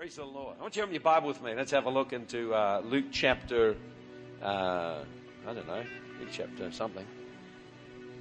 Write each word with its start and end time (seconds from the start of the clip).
Praise 0.00 0.16
the 0.16 0.24
Lord. 0.24 0.56
I 0.58 0.62
want 0.62 0.74
you 0.76 0.80
to 0.80 0.84
open 0.84 0.94
your 0.94 1.02
Bible 1.02 1.28
with 1.28 1.42
me. 1.42 1.52
Let's 1.54 1.72
have 1.72 1.84
a 1.84 1.90
look 1.90 2.14
into 2.14 2.54
uh, 2.54 2.80
Luke 2.82 3.12
chapter, 3.12 3.76
uh, 4.42 5.04
I 5.46 5.52
don't 5.52 5.66
know, 5.66 5.84
Luke 6.18 6.30
chapter 6.32 6.72
something. 6.72 7.04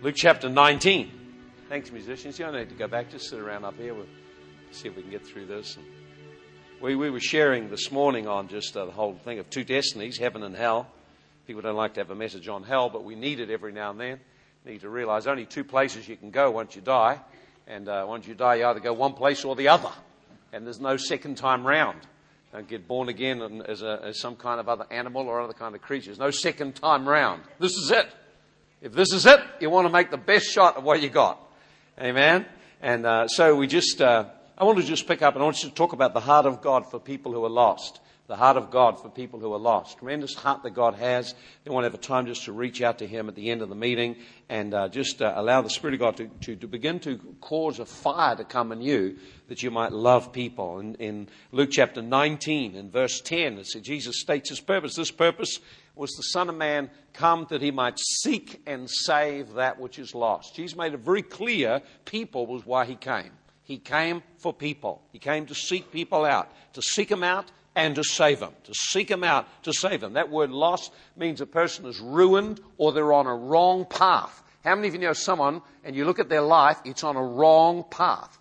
Luke 0.01 0.15
chapter 0.17 0.49
19. 0.49 1.09
Thanks, 1.69 1.89
musicians. 1.89 2.37
You 2.37 2.47
don't 2.47 2.55
need 2.55 2.67
to 2.67 2.75
go 2.75 2.89
back. 2.89 3.09
Just 3.09 3.29
sit 3.29 3.39
around 3.39 3.63
up 3.63 3.77
here. 3.77 3.93
We'll 3.93 4.07
see 4.71 4.89
if 4.89 4.97
we 4.97 5.03
can 5.03 5.09
get 5.11 5.25
through 5.25 5.45
this. 5.45 5.77
And 5.77 5.85
we, 6.81 6.97
we 6.97 7.09
were 7.09 7.21
sharing 7.21 7.69
this 7.69 7.93
morning 7.93 8.27
on 8.27 8.49
just 8.49 8.75
uh, 8.75 8.83
the 8.83 8.91
whole 8.91 9.13
thing 9.13 9.39
of 9.39 9.49
two 9.49 9.63
destinies, 9.63 10.17
heaven 10.17 10.43
and 10.43 10.57
hell. 10.57 10.85
People 11.47 11.61
don't 11.61 11.77
like 11.77 11.93
to 11.93 12.01
have 12.01 12.11
a 12.11 12.15
message 12.15 12.49
on 12.49 12.63
hell, 12.63 12.89
but 12.89 13.05
we 13.05 13.15
need 13.15 13.39
it 13.39 13.49
every 13.49 13.71
now 13.71 13.91
and 13.91 14.01
then. 14.01 14.19
You 14.65 14.73
need 14.73 14.81
to 14.81 14.89
realize 14.89 15.27
only 15.27 15.45
two 15.45 15.63
places 15.63 16.09
you 16.09 16.17
can 16.17 16.31
go 16.31 16.51
once 16.51 16.75
you 16.75 16.81
die. 16.81 17.21
And 17.67 17.87
uh, 17.87 18.03
once 18.05 18.27
you 18.27 18.35
die, 18.35 18.55
you 18.55 18.65
either 18.65 18.81
go 18.81 18.91
one 18.91 19.13
place 19.13 19.45
or 19.45 19.55
the 19.55 19.69
other 19.69 19.91
and 20.51 20.65
there's 20.65 20.79
no 20.79 20.97
second 20.97 21.35
time 21.35 21.65
round. 21.65 21.99
Don't 22.51 22.67
get 22.67 22.87
born 22.87 23.09
again 23.09 23.61
as, 23.67 23.83
a, 23.83 24.01
as 24.03 24.19
some 24.19 24.35
kind 24.35 24.59
of 24.59 24.67
other 24.67 24.85
animal 24.89 25.27
or 25.27 25.39
other 25.39 25.53
kind 25.53 25.75
of 25.75 25.81
creature. 25.81 26.07
There's 26.07 26.19
no 26.19 26.31
second 26.31 26.75
time 26.75 27.07
round. 27.07 27.43
This 27.59 27.73
is 27.73 27.91
it. 27.91 28.07
If 28.81 28.93
this 28.93 29.13
is 29.13 29.25
it, 29.25 29.39
you 29.59 29.69
want 29.69 29.85
to 29.85 29.93
make 29.93 30.09
the 30.09 30.17
best 30.17 30.45
shot 30.45 30.77
of 30.77 30.83
what 30.83 31.01
you 31.01 31.09
got. 31.09 31.39
Amen. 32.01 32.45
And 32.81 33.05
uh, 33.05 33.27
so 33.27 33.55
we 33.55 33.67
just, 33.67 34.01
uh, 34.01 34.25
I 34.57 34.63
want 34.63 34.79
to 34.79 34.83
just 34.83 35.07
pick 35.07 35.21
up 35.21 35.35
and 35.35 35.43
I 35.43 35.45
want 35.45 35.61
you 35.61 35.69
to 35.69 35.75
talk 35.75 35.93
about 35.93 36.13
the 36.13 36.21
heart 36.21 36.45
of 36.45 36.61
God 36.61 36.89
for 36.89 36.99
people 36.99 37.33
who 37.33 37.43
are 37.45 37.49
lost 37.49 37.99
the 38.29 38.35
heart 38.35 38.57
of 38.57 38.69
God 38.69 39.01
for 39.01 39.09
people 39.09 39.39
who 39.39 39.51
are 39.53 39.59
lost. 39.59 39.97
Tremendous 39.97 40.35
heart 40.35 40.61
that 40.61 40.75
God 40.75 40.93
has. 40.93 41.33
They 41.63 41.71
want 41.71 41.83
to 41.83 41.89
have 41.89 41.95
a 41.95 42.01
time 42.01 42.27
just 42.27 42.45
to 42.45 42.51
reach 42.51 42.79
out 42.79 42.99
to 42.99 43.07
Him 43.07 43.27
at 43.27 43.33
the 43.33 43.49
end 43.49 43.63
of 43.63 43.69
the 43.69 43.75
meeting 43.75 44.17
and 44.49 44.71
uh, 44.71 44.87
just 44.87 45.23
uh, 45.23 45.33
allow 45.35 45.63
the 45.63 45.69
Spirit 45.71 45.95
of 45.95 45.99
God 45.99 46.17
to, 46.17 46.27
to, 46.41 46.55
to, 46.57 46.67
begin 46.67 46.99
to 46.99 47.17
cause 47.41 47.79
a 47.79 47.87
fire 47.87 48.35
to 48.35 48.43
come 48.43 48.71
in 48.71 48.81
you 48.81 49.17
that 49.47 49.63
you 49.63 49.71
might 49.71 49.93
love 49.93 50.31
people. 50.31 50.77
In, 50.77 50.93
in 50.95 51.27
Luke 51.51 51.71
chapter 51.71 52.03
19, 52.03 52.75
in 52.75 52.91
verse 52.91 53.19
10, 53.19 53.57
it 53.57 53.65
says, 53.65 53.81
Jesus 53.81 54.21
states 54.21 54.49
His 54.49 54.59
purpose. 54.59 54.93
This 54.93 55.09
purpose 55.09 55.59
was 55.95 56.11
the 56.11 56.21
Son 56.21 56.49
of 56.49 56.55
Man 56.55 56.91
come 57.13 57.47
that 57.49 57.63
He 57.63 57.71
might 57.71 57.97
seek 57.97 58.61
and 58.67 58.87
save 58.87 59.53
that 59.53 59.79
which 59.79 59.97
is 59.97 60.13
lost. 60.13 60.55
Jesus 60.55 60.77
made 60.77 60.93
it 60.93 60.99
very 60.99 61.23
clear 61.23 61.81
people 62.05 62.45
was 62.45 62.63
why 62.63 62.85
He 62.85 62.95
came. 62.95 63.31
He 63.63 63.79
came 63.79 64.21
for 64.37 64.53
people. 64.53 65.01
He 65.11 65.17
came 65.17 65.47
to 65.47 65.55
seek 65.55 65.91
people 65.91 66.25
out, 66.25 66.51
to 66.73 66.83
seek 66.83 67.09
them 67.09 67.23
out 67.23 67.51
and 67.75 67.95
to 67.95 68.03
save 68.03 68.39
them, 68.39 68.53
to 68.63 68.73
seek 68.73 69.07
them 69.07 69.23
out, 69.23 69.47
to 69.63 69.73
save 69.73 70.01
them. 70.01 70.13
That 70.13 70.29
word 70.29 70.51
lost 70.51 70.91
means 71.15 71.41
a 71.41 71.45
person 71.45 71.85
is 71.85 71.99
ruined 71.99 72.59
or 72.77 72.91
they're 72.91 73.13
on 73.13 73.27
a 73.27 73.35
wrong 73.35 73.85
path. 73.85 74.43
How 74.63 74.75
many 74.75 74.87
of 74.89 74.93
you 74.93 74.99
know 74.99 75.13
someone 75.13 75.61
and 75.83 75.95
you 75.95 76.05
look 76.05 76.19
at 76.19 76.29
their 76.29 76.41
life, 76.41 76.77
it's 76.83 77.03
on 77.03 77.15
a 77.15 77.23
wrong 77.23 77.85
path? 77.89 78.37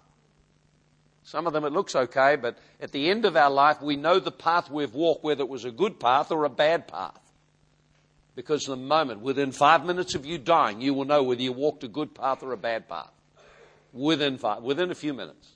Some 1.22 1.46
of 1.46 1.52
them 1.52 1.64
it 1.64 1.72
looks 1.72 1.94
okay, 1.94 2.36
but 2.36 2.56
at 2.80 2.90
the 2.90 3.10
end 3.10 3.26
of 3.26 3.36
our 3.36 3.50
life, 3.50 3.82
we 3.82 3.96
know 3.96 4.18
the 4.18 4.32
path 4.32 4.70
we've 4.70 4.94
walked, 4.94 5.22
whether 5.22 5.42
it 5.42 5.48
was 5.48 5.66
a 5.66 5.70
good 5.70 6.00
path 6.00 6.32
or 6.32 6.44
a 6.44 6.50
bad 6.50 6.88
path. 6.88 7.20
Because 8.34 8.64
the 8.64 8.76
moment, 8.76 9.20
within 9.20 9.52
five 9.52 9.84
minutes 9.84 10.14
of 10.14 10.24
you 10.24 10.38
dying, 10.38 10.80
you 10.80 10.94
will 10.94 11.04
know 11.04 11.22
whether 11.22 11.42
you 11.42 11.52
walked 11.52 11.84
a 11.84 11.88
good 11.88 12.14
path 12.14 12.42
or 12.42 12.52
a 12.52 12.56
bad 12.56 12.88
path. 12.88 13.10
Within 13.92 14.38
five, 14.38 14.62
within 14.62 14.90
a 14.90 14.94
few 14.94 15.12
minutes. 15.12 15.48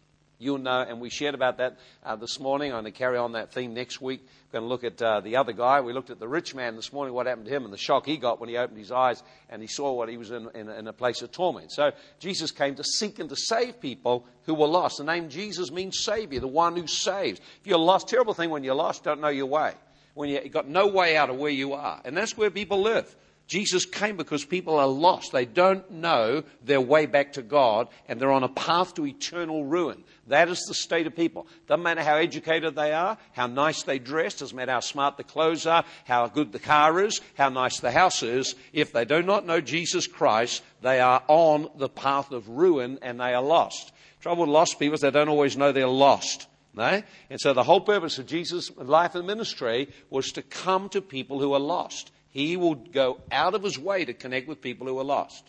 You'll 0.42 0.58
know, 0.58 0.80
and 0.80 1.00
we 1.00 1.08
shared 1.08 1.36
about 1.36 1.58
that 1.58 1.78
uh, 2.04 2.16
this 2.16 2.40
morning. 2.40 2.72
I'm 2.72 2.82
going 2.82 2.92
to 2.92 2.98
carry 2.98 3.16
on 3.16 3.32
that 3.32 3.52
theme 3.52 3.74
next 3.74 4.00
week. 4.00 4.26
We're 4.50 4.58
going 4.58 4.64
to 4.64 4.68
look 4.68 4.82
at 4.82 5.00
uh, 5.00 5.20
the 5.20 5.36
other 5.36 5.52
guy. 5.52 5.80
We 5.82 5.92
looked 5.92 6.10
at 6.10 6.18
the 6.18 6.26
rich 6.26 6.52
man 6.52 6.74
this 6.74 6.92
morning, 6.92 7.14
what 7.14 7.26
happened 7.26 7.46
to 7.46 7.54
him, 7.54 7.62
and 7.64 7.72
the 7.72 7.78
shock 7.78 8.06
he 8.06 8.16
got 8.16 8.40
when 8.40 8.48
he 8.48 8.56
opened 8.56 8.76
his 8.76 8.90
eyes 8.90 9.22
and 9.48 9.62
he 9.62 9.68
saw 9.68 9.92
what 9.92 10.08
he 10.08 10.16
was 10.16 10.32
in, 10.32 10.48
in, 10.52 10.68
in 10.68 10.88
a 10.88 10.92
place 10.92 11.22
of 11.22 11.30
torment. 11.30 11.70
So 11.70 11.92
Jesus 12.18 12.50
came 12.50 12.74
to 12.74 12.82
seek 12.82 13.20
and 13.20 13.28
to 13.28 13.36
save 13.36 13.80
people 13.80 14.26
who 14.46 14.54
were 14.54 14.66
lost. 14.66 14.98
The 14.98 15.04
name 15.04 15.28
Jesus 15.28 15.70
means 15.70 16.00
Savior, 16.00 16.40
the 16.40 16.48
one 16.48 16.74
who 16.76 16.88
saves. 16.88 17.38
If 17.60 17.66
you're 17.68 17.78
lost, 17.78 18.08
terrible 18.08 18.34
thing 18.34 18.50
when 18.50 18.64
you're 18.64 18.74
lost, 18.74 19.04
don't 19.04 19.20
know 19.20 19.28
your 19.28 19.46
way. 19.46 19.74
When 20.14 20.28
you've 20.28 20.50
got 20.50 20.66
no 20.66 20.88
way 20.88 21.16
out 21.16 21.30
of 21.30 21.36
where 21.36 21.52
you 21.52 21.74
are. 21.74 22.00
And 22.04 22.16
that's 22.16 22.36
where 22.36 22.50
people 22.50 22.82
live. 22.82 23.14
Jesus 23.46 23.84
came 23.84 24.16
because 24.16 24.44
people 24.44 24.78
are 24.78 24.86
lost. 24.86 25.32
They 25.32 25.44
don't 25.44 25.90
know 25.90 26.42
their 26.64 26.80
way 26.80 27.06
back 27.06 27.34
to 27.34 27.42
God 27.42 27.88
and 28.08 28.18
they're 28.18 28.32
on 28.32 28.44
a 28.44 28.48
path 28.48 28.94
to 28.94 29.06
eternal 29.06 29.64
ruin. 29.64 30.04
That 30.28 30.48
is 30.48 30.60
the 30.60 30.74
state 30.74 31.06
of 31.06 31.14
people. 31.14 31.46
Doesn't 31.66 31.82
matter 31.82 32.02
how 32.02 32.16
educated 32.16 32.74
they 32.74 32.92
are, 32.92 33.18
how 33.32 33.48
nice 33.48 33.82
they 33.82 33.98
dress, 33.98 34.36
doesn't 34.36 34.56
matter 34.56 34.72
how 34.72 34.80
smart 34.80 35.16
the 35.16 35.24
clothes 35.24 35.66
are, 35.66 35.84
how 36.04 36.28
good 36.28 36.52
the 36.52 36.58
car 36.58 37.02
is, 37.02 37.20
how 37.36 37.48
nice 37.48 37.80
the 37.80 37.90
house 37.90 38.22
is. 38.22 38.54
If 38.72 38.92
they 38.92 39.04
do 39.04 39.22
not 39.22 39.44
know 39.44 39.60
Jesus 39.60 40.06
Christ, 40.06 40.62
they 40.80 41.00
are 41.00 41.22
on 41.28 41.68
the 41.76 41.88
path 41.88 42.30
of 42.30 42.48
ruin 42.48 42.98
and 43.02 43.20
they 43.20 43.34
are 43.34 43.42
lost. 43.42 43.92
Trouble 44.20 44.42
with 44.42 44.50
lost 44.50 44.78
people 44.78 44.94
is 44.94 45.00
they 45.00 45.10
don't 45.10 45.28
always 45.28 45.56
know 45.56 45.72
they're 45.72 45.86
lost. 45.88 46.46
No? 46.74 47.02
And 47.28 47.40
so 47.40 47.52
the 47.52 47.64
whole 47.64 47.80
purpose 47.80 48.18
of 48.18 48.26
Jesus' 48.26 48.70
life 48.76 49.14
and 49.14 49.26
ministry 49.26 49.88
was 50.08 50.32
to 50.32 50.42
come 50.42 50.88
to 50.90 51.02
people 51.02 51.38
who 51.38 51.52
are 51.52 51.60
lost. 51.60 52.10
He 52.32 52.56
will 52.56 52.74
go 52.74 53.20
out 53.30 53.54
of 53.54 53.62
his 53.62 53.78
way 53.78 54.04
to 54.04 54.14
connect 54.14 54.48
with 54.48 54.60
people 54.60 54.86
who 54.86 54.98
are 54.98 55.04
lost. 55.04 55.44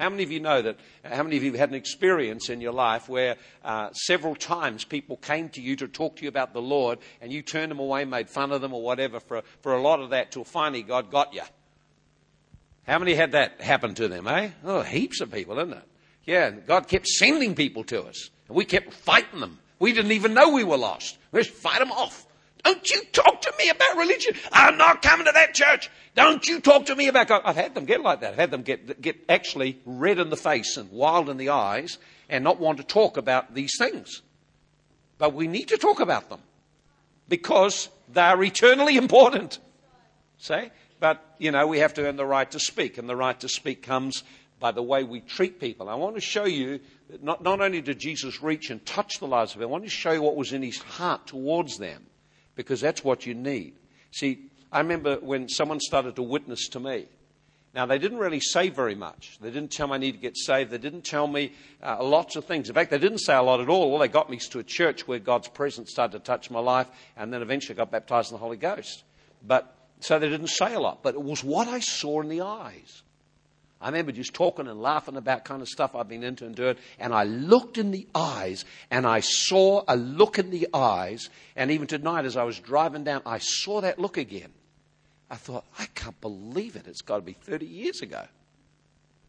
How 0.00 0.10
many 0.10 0.24
of 0.24 0.32
you 0.32 0.40
know 0.40 0.60
that? 0.60 0.78
How 1.04 1.22
many 1.22 1.36
of 1.36 1.44
you 1.44 1.52
have 1.52 1.60
had 1.60 1.68
an 1.68 1.76
experience 1.76 2.48
in 2.48 2.60
your 2.60 2.72
life 2.72 3.08
where 3.08 3.36
uh, 3.62 3.92
several 3.92 4.34
times 4.34 4.84
people 4.84 5.16
came 5.16 5.50
to 5.50 5.60
you 5.60 5.76
to 5.76 5.86
talk 5.86 6.16
to 6.16 6.22
you 6.22 6.28
about 6.28 6.52
the 6.52 6.62
Lord 6.62 6.98
and 7.20 7.32
you 7.32 7.42
turned 7.42 7.70
them 7.70 7.78
away, 7.78 8.04
made 8.04 8.28
fun 8.28 8.50
of 8.50 8.60
them 8.60 8.72
or 8.72 8.82
whatever 8.82 9.20
for, 9.20 9.42
for 9.60 9.74
a 9.74 9.80
lot 9.80 10.00
of 10.00 10.10
that 10.10 10.32
till 10.32 10.42
finally 10.42 10.82
God 10.82 11.10
got 11.10 11.32
you? 11.32 11.42
How 12.88 12.98
many 12.98 13.14
had 13.14 13.32
that 13.32 13.60
happen 13.60 13.94
to 13.94 14.08
them, 14.08 14.26
eh? 14.26 14.50
Oh, 14.64 14.82
heaps 14.82 15.20
of 15.20 15.30
people, 15.30 15.58
isn't 15.58 15.74
it? 15.74 15.84
Yeah, 16.24 16.50
God 16.50 16.88
kept 16.88 17.06
sending 17.06 17.54
people 17.54 17.84
to 17.84 18.02
us 18.02 18.30
and 18.48 18.56
we 18.56 18.64
kept 18.64 18.92
fighting 18.92 19.40
them. 19.40 19.58
We 19.78 19.92
didn't 19.92 20.12
even 20.12 20.34
know 20.34 20.50
we 20.50 20.64
were 20.64 20.76
lost. 20.76 21.18
We 21.30 21.40
just 21.40 21.54
fight 21.54 21.78
them 21.78 21.92
off. 21.92 22.26
Don't 22.64 22.90
you 22.90 23.02
talk 23.12 23.42
to 23.42 23.52
me 23.58 23.68
about 23.68 23.96
religion. 23.96 24.34
I'm 24.50 24.78
not 24.78 25.02
coming 25.02 25.26
to 25.26 25.32
that 25.32 25.54
church. 25.54 25.90
Don't 26.14 26.46
you 26.46 26.60
talk 26.60 26.86
to 26.86 26.96
me 26.96 27.08
about 27.08 27.28
God. 27.28 27.42
I've 27.44 27.56
had 27.56 27.74
them 27.74 27.84
get 27.84 28.00
like 28.00 28.20
that. 28.20 28.32
I've 28.32 28.38
had 28.38 28.50
them 28.50 28.62
get, 28.62 29.00
get 29.00 29.16
actually 29.28 29.78
red 29.84 30.18
in 30.18 30.30
the 30.30 30.36
face 30.36 30.76
and 30.76 30.90
wild 30.90 31.28
in 31.28 31.36
the 31.36 31.50
eyes 31.50 31.98
and 32.28 32.42
not 32.42 32.58
want 32.58 32.78
to 32.78 32.84
talk 32.84 33.16
about 33.16 33.54
these 33.54 33.76
things. 33.76 34.22
But 35.18 35.34
we 35.34 35.46
need 35.46 35.68
to 35.68 35.76
talk 35.76 36.00
about 36.00 36.30
them 36.30 36.40
because 37.28 37.90
they're 38.08 38.42
eternally 38.42 38.96
important. 38.96 39.58
Say? 40.38 40.70
But, 41.00 41.22
you 41.38 41.50
know, 41.50 41.66
we 41.66 41.80
have 41.80 41.94
to 41.94 42.06
earn 42.06 42.16
the 42.16 42.24
right 42.24 42.50
to 42.50 42.58
speak, 42.58 42.96
and 42.96 43.08
the 43.08 43.16
right 43.16 43.38
to 43.40 43.48
speak 43.48 43.82
comes 43.82 44.22
by 44.58 44.72
the 44.72 44.82
way 44.82 45.04
we 45.04 45.20
treat 45.20 45.60
people. 45.60 45.90
I 45.90 45.94
want 45.96 46.14
to 46.14 46.20
show 46.20 46.46
you 46.46 46.80
that 47.10 47.22
not, 47.22 47.42
not 47.42 47.60
only 47.60 47.82
did 47.82 47.98
Jesus 47.98 48.42
reach 48.42 48.70
and 48.70 48.84
touch 48.86 49.18
the 49.18 49.26
lives 49.26 49.52
of 49.52 49.60
them, 49.60 49.68
I 49.68 49.72
want 49.72 49.84
to 49.84 49.90
show 49.90 50.12
you 50.12 50.22
what 50.22 50.36
was 50.36 50.52
in 50.54 50.62
his 50.62 50.78
heart 50.78 51.26
towards 51.26 51.76
them 51.76 52.06
because 52.56 52.80
that's 52.80 53.04
what 53.04 53.26
you 53.26 53.34
need. 53.34 53.74
See, 54.12 54.50
I 54.70 54.80
remember 54.80 55.16
when 55.16 55.48
someone 55.48 55.80
started 55.80 56.16
to 56.16 56.22
witness 56.22 56.68
to 56.70 56.80
me. 56.80 57.06
Now, 57.74 57.86
they 57.86 57.98
didn't 57.98 58.18
really 58.18 58.40
say 58.40 58.68
very 58.68 58.94
much. 58.94 59.36
They 59.40 59.50
didn't 59.50 59.72
tell 59.72 59.88
me 59.88 59.94
I 59.94 59.98
need 59.98 60.12
to 60.12 60.18
get 60.18 60.36
saved. 60.36 60.70
They 60.70 60.78
didn't 60.78 61.04
tell 61.04 61.26
me 61.26 61.52
uh, 61.82 62.04
lots 62.04 62.36
of 62.36 62.44
things. 62.44 62.68
In 62.68 62.74
fact, 62.74 62.92
they 62.92 62.98
didn't 62.98 63.18
say 63.18 63.34
a 63.34 63.42
lot 63.42 63.60
at 63.60 63.68
all. 63.68 63.92
All 63.92 63.98
they 63.98 64.06
got 64.06 64.30
me 64.30 64.36
to 64.36 64.60
a 64.60 64.62
church 64.62 65.08
where 65.08 65.18
God's 65.18 65.48
presence 65.48 65.90
started 65.90 66.18
to 66.18 66.24
touch 66.24 66.52
my 66.52 66.60
life, 66.60 66.86
and 67.16 67.32
then 67.32 67.42
eventually 67.42 67.74
got 67.74 67.90
baptized 67.90 68.30
in 68.30 68.36
the 68.36 68.40
Holy 68.40 68.56
Ghost. 68.56 69.02
But 69.44 69.74
so 69.98 70.20
they 70.20 70.28
didn't 70.28 70.48
say 70.48 70.74
a 70.74 70.80
lot. 70.80 71.02
But 71.02 71.14
it 71.14 71.22
was 71.22 71.42
what 71.42 71.66
I 71.66 71.80
saw 71.80 72.20
in 72.20 72.28
the 72.28 72.42
eyes. 72.42 73.02
I 73.84 73.88
remember 73.88 74.12
just 74.12 74.32
talking 74.32 74.66
and 74.66 74.80
laughing 74.80 75.18
about 75.18 75.44
kind 75.44 75.60
of 75.60 75.68
stuff 75.68 75.94
I've 75.94 76.08
been 76.08 76.24
into 76.24 76.46
and 76.46 76.54
doing. 76.54 76.76
And 76.98 77.12
I 77.12 77.24
looked 77.24 77.76
in 77.76 77.90
the 77.90 78.06
eyes 78.14 78.64
and 78.90 79.06
I 79.06 79.20
saw 79.20 79.84
a 79.86 79.94
look 79.94 80.38
in 80.38 80.48
the 80.48 80.68
eyes. 80.72 81.28
And 81.54 81.70
even 81.70 81.86
tonight, 81.86 82.24
as 82.24 82.34
I 82.34 82.44
was 82.44 82.58
driving 82.58 83.04
down, 83.04 83.20
I 83.26 83.36
saw 83.40 83.82
that 83.82 83.98
look 83.98 84.16
again. 84.16 84.54
I 85.30 85.36
thought, 85.36 85.66
I 85.78 85.84
can't 85.94 86.18
believe 86.22 86.76
it. 86.76 86.86
It's 86.86 87.02
got 87.02 87.16
to 87.16 87.22
be 87.22 87.34
30 87.34 87.66
years 87.66 88.00
ago. 88.00 88.24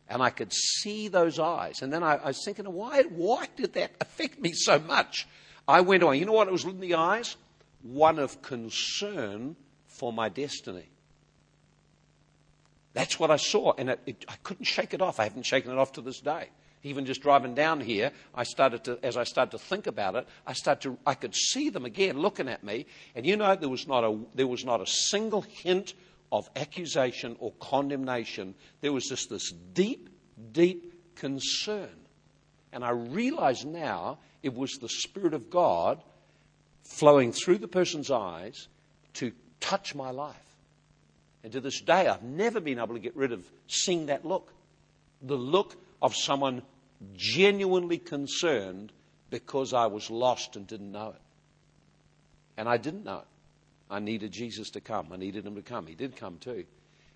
And 0.08 0.24
I 0.24 0.30
could 0.30 0.54
see 0.54 1.10
those 1.10 1.38
eyes. 1.38 1.82
And 1.82 1.92
then 1.92 2.02
I, 2.02 2.16
I 2.16 2.28
was 2.28 2.42
thinking, 2.46 2.72
why, 2.72 3.04
why 3.04 3.48
did 3.58 3.74
that 3.74 3.92
affect 4.00 4.40
me 4.40 4.54
so 4.54 4.80
much? 4.80 5.28
I 5.68 5.82
went 5.82 6.02
on. 6.02 6.18
You 6.18 6.24
know 6.24 6.32
what 6.32 6.48
it 6.48 6.52
was 6.52 6.64
in 6.64 6.80
the 6.80 6.96
eyes? 6.96 7.36
One 7.84 8.20
of 8.20 8.42
concern 8.42 9.58
for 9.88 10.14
my 10.14 10.30
destiny. 10.30 10.88
That's 12.96 13.20
what 13.20 13.30
I 13.30 13.36
saw, 13.36 13.74
and 13.78 13.90
it, 13.90 14.00
it, 14.06 14.26
I 14.30 14.36
couldn't 14.42 14.64
shake 14.64 14.94
it 14.94 15.02
off. 15.02 15.20
I 15.20 15.26
haven't 15.26 15.46
shaken 15.46 15.70
it 15.70 15.78
off 15.78 15.92
to 15.94 16.02
this 16.02 16.22
day. 16.22 16.48
Even 16.82 17.06
just 17.06 17.22
driving 17.22 17.54
down 17.54 17.82
here, 17.82 18.14
I 18.34 18.44
started 18.44 18.86
to, 18.86 18.98
as 19.04 19.18
I 19.18 19.26
started 19.26 19.52
to 19.52 19.58
think 19.58 19.86
about 19.86 20.16
it, 20.16 20.26
I 20.48 20.54
started 20.54 20.82
to, 20.84 20.98
I 21.06 21.14
could 21.14 21.36
see 21.36 21.70
them 21.70 21.84
again 21.84 22.18
looking 22.18 22.48
at 22.48 22.64
me, 22.64 22.86
and 23.14 23.26
you 23.26 23.36
know, 23.36 23.54
there 23.58 23.68
was 23.68 23.86
not 23.86 24.06
a, 24.06 24.18
there 24.34 24.48
was 24.48 24.64
not 24.64 24.80
a 24.80 24.88
single 24.88 25.42
hint 25.42 25.94
of 26.32 26.50
accusation 26.56 27.36
or 27.40 27.52
condemnation. 27.60 28.56
There 28.80 28.94
was 28.94 29.10
just 29.10 29.30
this 29.30 29.52
deep, 29.52 30.10
deep 30.54 31.16
concern. 31.16 31.90
And 32.72 32.86
I 32.86 32.92
realize 32.92 33.66
now 33.66 34.20
it 34.42 34.56
was 34.56 34.78
the 34.78 34.90
Spirit 34.90 35.34
of 35.34 35.50
God 35.50 36.02
flowing 36.84 37.34
through 37.34 37.58
the 37.58 37.68
person's 37.68 38.10
eyes 38.10 38.70
to 39.16 39.34
touch 39.60 39.96
my 39.96 40.12
life. 40.12 40.45
And 41.46 41.52
to 41.52 41.62
this 41.62 41.80
day, 41.80 42.08
I've 42.08 42.24
never 42.24 42.60
been 42.60 42.80
able 42.80 42.96
to 42.96 43.00
get 43.00 43.16
rid 43.16 43.32
of 43.32 43.46
seeing 43.68 44.08
that 44.08 44.26
look. 44.26 44.52
The 45.22 45.36
look 45.36 45.76
of 46.02 46.16
someone 46.16 46.64
genuinely 47.14 48.00
concerned 48.00 48.92
because 49.30 49.72
I 49.72 49.86
was 49.86 50.10
lost 50.10 50.56
and 50.56 50.66
didn't 50.66 50.92
know 50.92 51.10
it. 51.10 51.22
And 52.58 52.68
I 52.68 52.78
didn't 52.78 53.04
know 53.04 53.20
it. 53.20 53.28
I 53.92 54.00
needed 54.00 54.32
Jesus 54.32 54.72
to 54.72 54.82
come. 54.82 55.14
I 55.14 55.18
needed 55.18 55.46
him 55.46 55.54
to 55.54 55.62
come. 55.62 55.86
He 55.86 55.94
did 55.94 56.16
come 56.16 56.40
too. 56.40 56.66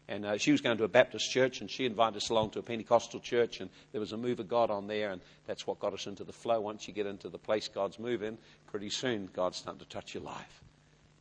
And 0.08 0.24
uh, 0.28 0.38
she 0.38 0.52
was 0.52 0.62
going 0.62 0.78
to 0.78 0.84
a 0.84 0.88
Baptist 0.88 1.32
church, 1.32 1.62
and 1.62 1.70
she 1.70 1.88
invited 1.88 2.18
us 2.18 2.30
along 2.30 2.52
to 2.52 2.60
a 2.60 2.64
Pentecostal 2.64 3.22
church, 3.22 3.62
and 3.62 3.72
there 3.94 4.00
was 4.00 4.12
a 4.12 4.18
move 4.18 4.40
of 4.40 4.48
God 4.48 4.70
on 4.70 4.86
there, 4.86 5.10
and 5.10 5.22
that's 5.48 5.66
what 5.66 5.80
got 5.80 5.94
us 5.94 6.06
into 6.06 6.24
the 6.24 6.34
flow. 6.34 6.62
Once 6.62 6.88
you 6.88 6.94
get 6.94 7.08
into 7.08 7.30
the 7.30 7.40
place 7.40 7.68
God's 7.68 7.98
moving, 7.98 8.38
pretty 8.68 8.92
soon 8.92 9.28
God's 9.34 9.58
starting 9.58 9.80
to 9.80 9.90
touch 9.90 10.14
your 10.14 10.22
life. 10.22 10.62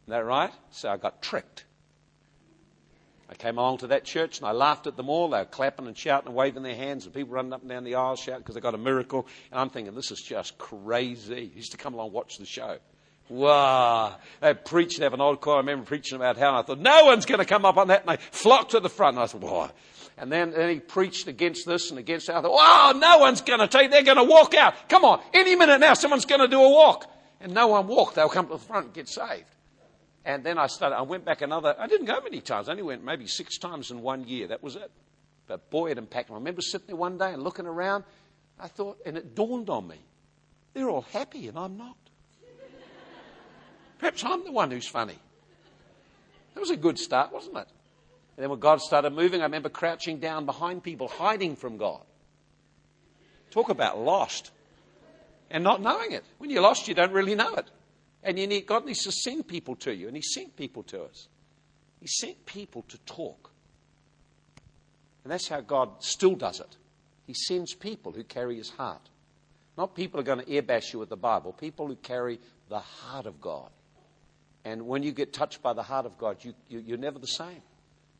Isn't 0.04 0.10
that 0.10 0.26
right? 0.26 0.52
So 0.72 0.90
I 0.90 0.98
got 0.98 1.22
tricked. 1.22 1.64
I 3.30 3.34
came 3.34 3.58
along 3.58 3.78
to 3.78 3.88
that 3.88 4.04
church 4.04 4.38
and 4.38 4.46
I 4.46 4.52
laughed 4.52 4.86
at 4.86 4.96
them 4.96 5.10
all. 5.10 5.28
They 5.28 5.38
were 5.38 5.44
clapping 5.44 5.86
and 5.86 5.96
shouting 5.96 6.28
and 6.28 6.36
waving 6.36 6.62
their 6.62 6.74
hands, 6.74 7.04
and 7.04 7.14
people 7.14 7.34
running 7.34 7.52
up 7.52 7.60
and 7.60 7.68
down 7.68 7.84
the 7.84 7.94
aisle 7.94 8.16
shouting 8.16 8.40
because 8.40 8.54
they 8.54 8.60
got 8.60 8.74
a 8.74 8.78
miracle. 8.78 9.26
And 9.50 9.60
I'm 9.60 9.70
thinking, 9.70 9.94
this 9.94 10.10
is 10.10 10.20
just 10.20 10.56
crazy. 10.56 11.50
He 11.52 11.56
used 11.56 11.72
to 11.72 11.78
come 11.78 11.94
along 11.94 12.06
and 12.06 12.14
watch 12.14 12.38
the 12.38 12.46
show. 12.46 12.78
Wow. 13.28 14.16
They 14.40 14.54
preached, 14.54 14.98
they 14.98 15.04
have 15.04 15.12
an 15.12 15.20
old 15.20 15.40
choir. 15.42 15.56
I 15.56 15.58
remember 15.58 15.84
preaching 15.84 16.16
about 16.16 16.38
how, 16.38 16.48
and 16.48 16.56
I 16.56 16.62
thought, 16.62 16.80
no 16.80 17.04
one's 17.04 17.26
going 17.26 17.40
to 17.40 17.44
come 17.44 17.66
up 17.66 17.76
on 17.76 17.88
that. 17.88 18.06
And 18.06 18.16
they 18.18 18.22
flocked 18.30 18.70
to 18.70 18.80
the 18.80 18.88
front. 18.88 19.16
And 19.16 19.24
I 19.24 19.26
thought, 19.26 19.42
wow. 19.42 19.70
And 20.16 20.32
then, 20.32 20.50
then 20.50 20.70
he 20.70 20.80
preached 20.80 21.28
against 21.28 21.66
this 21.66 21.90
and 21.90 21.98
against 21.98 22.28
that. 22.28 22.36
I 22.36 22.42
thought, 22.42 22.54
wow, 22.54 22.92
no 22.96 23.18
one's 23.18 23.42
going 23.42 23.60
to 23.60 23.68
take, 23.68 23.90
they're 23.90 24.02
going 24.02 24.16
to 24.16 24.24
walk 24.24 24.54
out. 24.54 24.74
Come 24.88 25.04
on, 25.04 25.20
any 25.34 25.54
minute 25.54 25.78
now, 25.78 25.94
someone's 25.94 26.24
going 26.24 26.40
to 26.40 26.48
do 26.48 26.60
a 26.60 26.68
walk. 26.70 27.12
And 27.40 27.54
no 27.54 27.68
one 27.68 27.86
walked. 27.86 28.16
They'll 28.16 28.28
come 28.28 28.46
to 28.46 28.54
the 28.54 28.58
front 28.58 28.86
and 28.86 28.94
get 28.94 29.08
saved. 29.08 29.44
And 30.28 30.44
then 30.44 30.58
I 30.58 30.66
started, 30.66 30.94
I 30.94 31.02
went 31.02 31.24
back 31.24 31.40
another, 31.40 31.74
I 31.78 31.86
didn't 31.86 32.04
go 32.04 32.20
many 32.20 32.42
times. 32.42 32.68
I 32.68 32.72
only 32.72 32.82
went 32.82 33.02
maybe 33.02 33.26
six 33.26 33.56
times 33.56 33.90
in 33.90 34.02
one 34.02 34.28
year. 34.28 34.48
That 34.48 34.62
was 34.62 34.76
it. 34.76 34.90
But 35.46 35.70
boy, 35.70 35.90
it 35.90 35.96
impacted. 35.96 36.32
I 36.32 36.34
remember 36.34 36.60
sitting 36.60 36.86
there 36.86 36.96
one 36.96 37.16
day 37.16 37.32
and 37.32 37.42
looking 37.42 37.64
around. 37.64 38.04
I 38.60 38.68
thought, 38.68 38.98
and 39.06 39.16
it 39.16 39.34
dawned 39.34 39.70
on 39.70 39.88
me, 39.88 39.96
they're 40.74 40.90
all 40.90 41.06
happy 41.14 41.48
and 41.48 41.58
I'm 41.58 41.78
not. 41.78 41.96
Perhaps 43.98 44.22
I'm 44.22 44.44
the 44.44 44.52
one 44.52 44.70
who's 44.70 44.86
funny. 44.86 45.18
That 46.52 46.60
was 46.60 46.70
a 46.70 46.76
good 46.76 46.98
start, 46.98 47.32
wasn't 47.32 47.56
it? 47.56 47.68
And 48.36 48.42
then 48.42 48.50
when 48.50 48.60
God 48.60 48.82
started 48.82 49.14
moving, 49.14 49.40
I 49.40 49.44
remember 49.44 49.70
crouching 49.70 50.18
down 50.18 50.44
behind 50.44 50.82
people, 50.82 51.08
hiding 51.08 51.56
from 51.56 51.78
God. 51.78 52.02
Talk 53.50 53.70
about 53.70 53.98
lost 53.98 54.50
and 55.50 55.64
not 55.64 55.80
knowing 55.80 56.12
it. 56.12 56.24
When 56.36 56.50
you're 56.50 56.60
lost, 56.60 56.86
you 56.86 56.92
don't 56.92 57.12
really 57.12 57.34
know 57.34 57.54
it. 57.54 57.70
And 58.28 58.38
you 58.38 58.46
need, 58.46 58.66
God 58.66 58.84
needs 58.84 59.04
to 59.04 59.10
send 59.10 59.48
people 59.48 59.74
to 59.76 59.94
you, 59.94 60.06
and 60.06 60.14
He 60.14 60.20
sent 60.20 60.54
people 60.54 60.82
to 60.82 61.04
us. 61.04 61.28
He 61.98 62.06
sent 62.06 62.44
people 62.44 62.82
to 62.88 62.98
talk. 63.06 63.50
And 65.24 65.32
that's 65.32 65.48
how 65.48 65.62
God 65.62 65.88
still 66.00 66.34
does 66.34 66.60
it. 66.60 66.76
He 67.26 67.32
sends 67.32 67.72
people 67.72 68.12
who 68.12 68.22
carry 68.24 68.58
His 68.58 68.68
heart. 68.68 69.00
Not 69.78 69.94
people 69.94 70.18
who 70.18 70.30
are 70.30 70.34
going 70.34 70.44
to 70.44 70.52
airbash 70.52 70.92
you 70.92 70.98
with 70.98 71.08
the 71.08 71.16
Bible, 71.16 71.54
people 71.54 71.86
who 71.86 71.96
carry 71.96 72.38
the 72.68 72.80
heart 72.80 73.24
of 73.24 73.40
God. 73.40 73.70
And 74.62 74.86
when 74.86 75.02
you 75.02 75.12
get 75.12 75.32
touched 75.32 75.62
by 75.62 75.72
the 75.72 75.82
heart 75.82 76.04
of 76.04 76.18
God, 76.18 76.44
you, 76.44 76.52
you, 76.68 76.80
you're 76.80 76.98
never 76.98 77.18
the 77.18 77.26
same. 77.26 77.62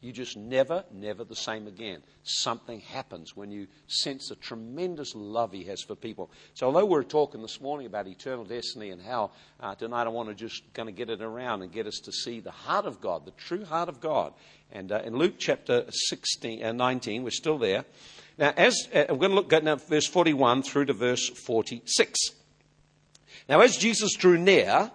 You 0.00 0.12
just 0.12 0.36
never, 0.36 0.84
never 0.92 1.24
the 1.24 1.34
same 1.34 1.66
again. 1.66 2.02
Something 2.22 2.80
happens 2.80 3.36
when 3.36 3.50
you 3.50 3.66
sense 3.88 4.28
the 4.28 4.36
tremendous 4.36 5.12
love 5.16 5.50
He 5.50 5.64
has 5.64 5.82
for 5.82 5.96
people. 5.96 6.30
So, 6.54 6.66
although 6.66 6.84
we're 6.84 7.02
talking 7.02 7.42
this 7.42 7.60
morning 7.60 7.86
about 7.86 8.06
eternal 8.06 8.44
destiny 8.44 8.90
and 8.90 9.02
how 9.02 9.32
uh, 9.58 9.74
tonight 9.74 10.04
I 10.04 10.10
want 10.10 10.28
to 10.28 10.36
just 10.36 10.62
kind 10.72 10.88
of 10.88 10.94
get 10.94 11.10
it 11.10 11.20
around 11.20 11.62
and 11.62 11.72
get 11.72 11.88
us 11.88 11.98
to 12.04 12.12
see 12.12 12.38
the 12.38 12.52
heart 12.52 12.86
of 12.86 13.00
God, 13.00 13.24
the 13.24 13.32
true 13.32 13.64
heart 13.64 13.88
of 13.88 14.00
God. 14.00 14.34
And 14.70 14.92
uh, 14.92 15.02
in 15.04 15.16
Luke 15.16 15.34
chapter 15.36 15.86
16, 15.90 16.64
uh, 16.64 16.70
19, 16.70 17.24
we're 17.24 17.30
still 17.30 17.58
there. 17.58 17.84
Now, 18.38 18.52
as 18.56 18.88
uh, 18.94 19.06
we're 19.08 19.16
going 19.16 19.30
to 19.30 19.36
look 19.36 19.52
at 19.52 19.64
now 19.64 19.76
verse 19.76 20.06
41 20.06 20.62
through 20.62 20.84
to 20.86 20.92
verse 20.92 21.28
46. 21.28 22.20
Now, 23.48 23.62
as 23.62 23.76
Jesus 23.76 24.14
drew 24.14 24.38
near, 24.38 24.92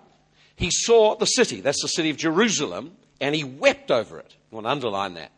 he 0.55 0.69
saw 0.71 1.17
the 1.17 1.25
city, 1.25 1.59
that's 1.59 1.81
the 1.81 1.89
city 1.89 2.09
of 2.09 2.15
Jerusalem, 2.15 2.95
and 3.19 3.35
he 3.35 3.43
wept 3.43 3.91
over 3.91 4.19
it. 4.19 4.37
I 4.53 4.55
want 4.55 4.67
to 4.67 4.71
underline 4.71 5.15
that. 5.15 5.31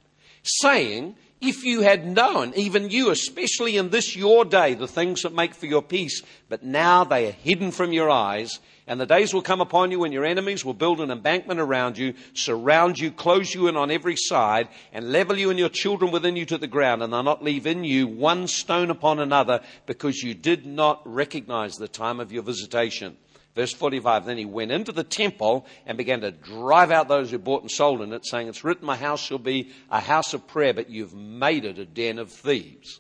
Saying, 0.44 1.16
if 1.40 1.64
you 1.64 1.82
had 1.82 2.06
known, 2.06 2.54
even 2.56 2.90
you, 2.90 3.12
especially 3.12 3.78
in 3.78 3.90
this 3.90 4.14
your 4.14 4.44
day, 4.44 4.74
the 4.74 4.90
things 4.90 5.22
that 5.22 5.34
make 5.34 5.56
for 5.56 5.68
your 5.68 5.82
peace, 5.82 6.22
but 6.50 6.64
now 6.64 7.06
they 7.06 7.30
are 7.30 7.32
hidden 7.32 7.72
from 7.72 7.94
your 7.94 8.10
eyes, 8.10 8.60
and 8.88 9.00
the 9.00 9.06
days 9.06 9.34
will 9.34 9.42
come 9.42 9.62
upon 9.62 9.90
you 9.90 10.00
when 10.00 10.12
your 10.12 10.26
enemies 10.26 10.66
will 10.66 10.74
build 10.74 11.00
an 11.00 11.12
embankment 11.12 11.62
around 11.62 11.98
you, 11.98 12.14
surround 12.34 13.00
you, 13.00 13.10
close 13.10 13.56
you 13.56 13.70
in 13.70 13.78
on 13.78 13.90
every 13.90 14.18
side, 14.18 14.68
and 14.92 15.14
level 15.14 15.38
you 15.38 15.50
and 15.50 15.58
your 15.58 15.70
children 15.70 16.12
within 16.12 16.36
you 16.36 16.46
to 16.46 16.58
the 16.58 16.68
ground, 16.68 17.02
and 17.02 17.14
they'll 17.14 17.24
not 17.24 17.44
leave 17.44 17.66
in 17.66 17.86
you 17.86 18.08
one 18.08 18.48
stone 18.48 18.90
upon 18.90 19.20
another, 19.20 19.62
because 19.86 20.22
you 20.22 20.34
did 20.34 20.66
not 20.66 21.02
recognize 21.06 21.78
the 21.78 21.88
time 21.88 22.20
of 22.20 22.34
your 22.34 22.44
visitation. 22.44 23.16
Verse 23.56 23.74
45 23.74 24.26
Then 24.26 24.38
he 24.38 24.46
went 24.46 24.72
into 24.72 24.92
the 24.92 25.04
temple 25.04 25.66
and 25.86 25.98
began 25.98 26.22
to 26.22 26.32
drive 26.32 26.92
out 26.92 27.08
those 27.08 27.32
who 27.32 27.40
bought 27.40 27.62
and 27.62 27.72
sold 27.72 28.02
in 28.02 28.14
it, 28.14 28.26
saying, 28.26 28.48
It's 28.48 28.64
written, 28.64 28.86
My 28.86 28.98
house 28.98 29.22
shall 29.22 29.40
be 29.40 29.72
a 29.90 30.00
house 30.00 30.34
of 30.34 30.46
prayer, 30.46 30.74
but 30.74 30.90
you've 30.90 31.14
made 31.14 31.66
it 31.66 31.80
a 31.80 31.86
den 31.86 32.20
of 32.20 32.32
thieves. 32.32 33.00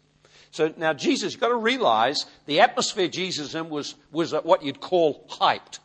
So 0.52 0.74
now, 0.78 0.94
Jesus, 0.94 1.34
you've 1.34 1.42
got 1.42 1.50
to 1.50 1.56
realize 1.56 2.25
the 2.46 2.62
atmosphere 2.62 3.10
Jesus 3.10 3.56
in 3.56 3.69
was, 3.69 3.96
was 4.12 4.31
what 4.31 4.63
you'd 4.63 4.80
call 4.80 5.28
hyped. 5.30 5.80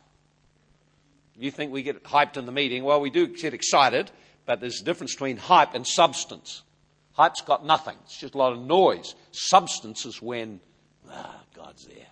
You 1.37 1.51
think 1.51 1.73
we 1.73 1.83
get 1.83 2.03
hyped 2.03 2.37
in 2.37 2.45
the 2.45 2.51
meeting? 2.51 2.83
Well, 2.83 3.01
we 3.01 3.09
do 3.09 3.27
get 3.27 3.53
excited, 3.53 4.11
but 4.45 4.61
there's 4.61 4.79
a 4.79 4.85
difference 4.85 5.13
between 5.13 5.37
hype 5.37 5.73
and 5.73 5.85
substance. 5.85 6.61
Hype's 7.13 7.41
got 7.41 7.65
nothing, 7.65 7.97
it's 8.05 8.17
just 8.17 8.35
a 8.35 8.37
lot 8.37 8.53
of 8.53 8.59
noise. 8.59 9.15
Substance 9.31 10.05
is 10.05 10.21
when, 10.21 10.61
ah, 11.09 11.41
God's 11.53 11.85
there. 11.85 12.10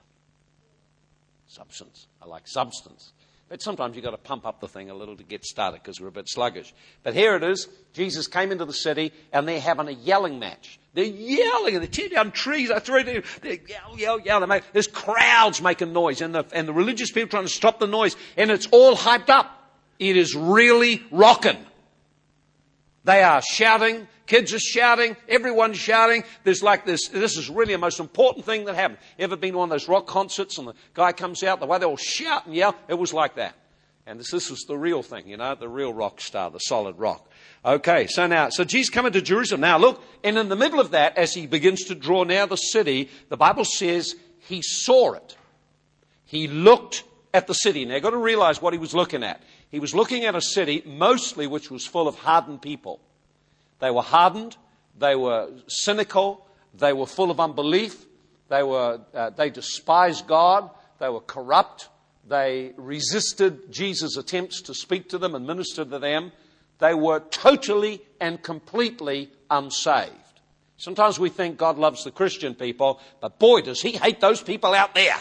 Substance. 1.49 2.05
I 2.21 2.27
like 2.27 2.47
substance. 2.47 3.11
But 3.49 3.63
sometimes 3.63 3.95
you've 3.95 4.05
got 4.05 4.11
to 4.11 4.17
pump 4.17 4.45
up 4.45 4.61
the 4.61 4.67
thing 4.67 4.91
a 4.91 4.93
little 4.93 5.17
to 5.17 5.23
get 5.23 5.43
started 5.43 5.81
because 5.81 5.99
we're 5.99 6.09
a 6.09 6.11
bit 6.11 6.29
sluggish. 6.29 6.71
But 7.01 7.15
here 7.15 7.35
it 7.35 7.43
is. 7.43 7.67
Jesus 7.93 8.27
came 8.27 8.51
into 8.51 8.65
the 8.65 8.73
city 8.73 9.11
and 9.33 9.47
they're 9.47 9.59
having 9.59 9.87
a 9.87 9.91
yelling 9.91 10.37
match. 10.37 10.79
They're 10.93 11.05
yelling 11.05 11.73
and 11.73 11.83
they 11.83 11.87
tear 11.87 12.09
down 12.09 12.31
trees. 12.31 12.69
I 12.69 12.77
threw 12.77 12.99
it. 12.99 13.25
They 13.41 13.61
yell, 13.67 13.97
yell, 13.97 14.19
yell. 14.19 14.45
Make, 14.45 14.71
there's 14.71 14.85
crowds 14.87 15.59
making 15.59 15.91
noise 15.91 16.21
and 16.21 16.35
the, 16.35 16.45
and 16.53 16.67
the 16.67 16.73
religious 16.73 17.11
people 17.11 17.29
trying 17.29 17.45
to 17.45 17.49
stop 17.49 17.79
the 17.79 17.87
noise 17.87 18.15
and 18.37 18.51
it's 18.51 18.67
all 18.67 18.95
hyped 18.95 19.29
up. 19.29 19.51
It 19.97 20.15
is 20.15 20.35
really 20.35 21.01
rocking. 21.09 21.57
They 23.05 23.23
are 23.23 23.41
shouting. 23.41 24.07
Kids 24.29 24.53
are 24.53 24.59
shouting. 24.59 25.17
Everyone's 25.27 25.79
shouting. 25.79 26.23
There's 26.43 26.61
like 26.61 26.85
this. 26.85 27.07
This 27.07 27.35
is 27.35 27.49
really 27.49 27.73
the 27.73 27.79
most 27.79 27.99
important 27.99 28.45
thing 28.45 28.65
that 28.65 28.75
happened. 28.75 28.99
Ever 29.17 29.35
been 29.35 29.53
to 29.53 29.57
one 29.57 29.69
of 29.69 29.71
those 29.71 29.89
rock 29.89 30.05
concerts 30.05 30.59
and 30.59 30.67
the 30.67 30.75
guy 30.93 31.13
comes 31.13 31.41
out, 31.41 31.59
the 31.59 31.65
way 31.65 31.79
they 31.79 31.85
all 31.87 31.97
shout 31.97 32.45
and 32.45 32.53
yell? 32.53 32.75
It 32.87 32.93
was 32.93 33.11
like 33.11 33.35
that. 33.35 33.55
And 34.05 34.19
this, 34.19 34.29
this 34.29 34.51
was 34.51 34.65
the 34.67 34.77
real 34.77 35.01
thing, 35.01 35.27
you 35.27 35.35
know, 35.35 35.55
the 35.55 35.67
real 35.67 35.91
rock 35.91 36.21
star, 36.21 36.51
the 36.51 36.59
solid 36.59 36.99
rock. 36.99 37.27
Okay, 37.65 38.05
so 38.05 38.27
now, 38.27 38.49
so 38.49 38.63
Jesus 38.63 38.91
coming 38.91 39.11
to 39.13 39.21
Jerusalem. 39.21 39.61
Now 39.61 39.79
look, 39.79 40.03
and 40.23 40.37
in 40.37 40.47
the 40.47 40.55
middle 40.55 40.79
of 40.79 40.91
that, 40.91 41.17
as 41.17 41.33
he 41.33 41.47
begins 41.47 41.85
to 41.85 41.95
draw 41.95 42.23
near 42.23 42.45
the 42.45 42.55
city, 42.55 43.09
the 43.29 43.37
Bible 43.37 43.65
says 43.65 44.15
he 44.41 44.61
saw 44.61 45.13
it. 45.13 45.37
He 46.25 46.47
looked 46.47 47.03
at 47.33 47.47
the 47.47 47.55
city. 47.55 47.83
Now 47.83 47.95
you've 47.95 48.03
got 48.03 48.11
to 48.11 48.17
realize 48.17 48.61
what 48.61 48.73
he 48.73 48.79
was 48.79 48.93
looking 48.93 49.23
at. 49.23 49.41
He 49.71 49.79
was 49.79 49.95
looking 49.95 50.25
at 50.25 50.35
a 50.35 50.41
city 50.41 50.83
mostly 50.85 51.47
which 51.47 51.71
was 51.71 51.83
full 51.87 52.07
of 52.07 52.13
hardened 52.13 52.61
people. 52.61 52.99
They 53.79 53.91
were 53.91 54.01
hardened, 54.01 54.57
they 54.97 55.15
were 55.15 55.49
cynical, 55.67 56.45
they 56.73 56.93
were 56.93 57.05
full 57.05 57.31
of 57.31 57.39
unbelief, 57.39 58.05
they, 58.49 58.63
were, 58.63 59.01
uh, 59.13 59.29
they 59.31 59.49
despised 59.49 60.27
God, 60.27 60.69
they 60.99 61.09
were 61.09 61.21
corrupt, 61.21 61.89
they 62.27 62.73
resisted 62.77 63.71
Jesus' 63.71 64.15
attempts 64.17 64.61
to 64.63 64.73
speak 64.73 65.09
to 65.09 65.17
them 65.17 65.33
and 65.33 65.47
minister 65.47 65.83
to 65.83 65.99
them. 65.99 66.31
They 66.77 66.93
were 66.93 67.19
totally 67.19 68.01
and 68.21 68.41
completely 68.41 69.31
unsaved. 69.49 70.13
Sometimes 70.77 71.19
we 71.19 71.29
think 71.29 71.57
God 71.57 71.77
loves 71.77 72.03
the 72.03 72.11
Christian 72.11 72.55
people, 72.55 73.01
but 73.19 73.39
boy, 73.39 73.61
does 73.61 73.81
he 73.81 73.91
hate 73.91 74.21
those 74.21 74.41
people 74.41 74.73
out 74.73 74.93
there. 74.93 75.15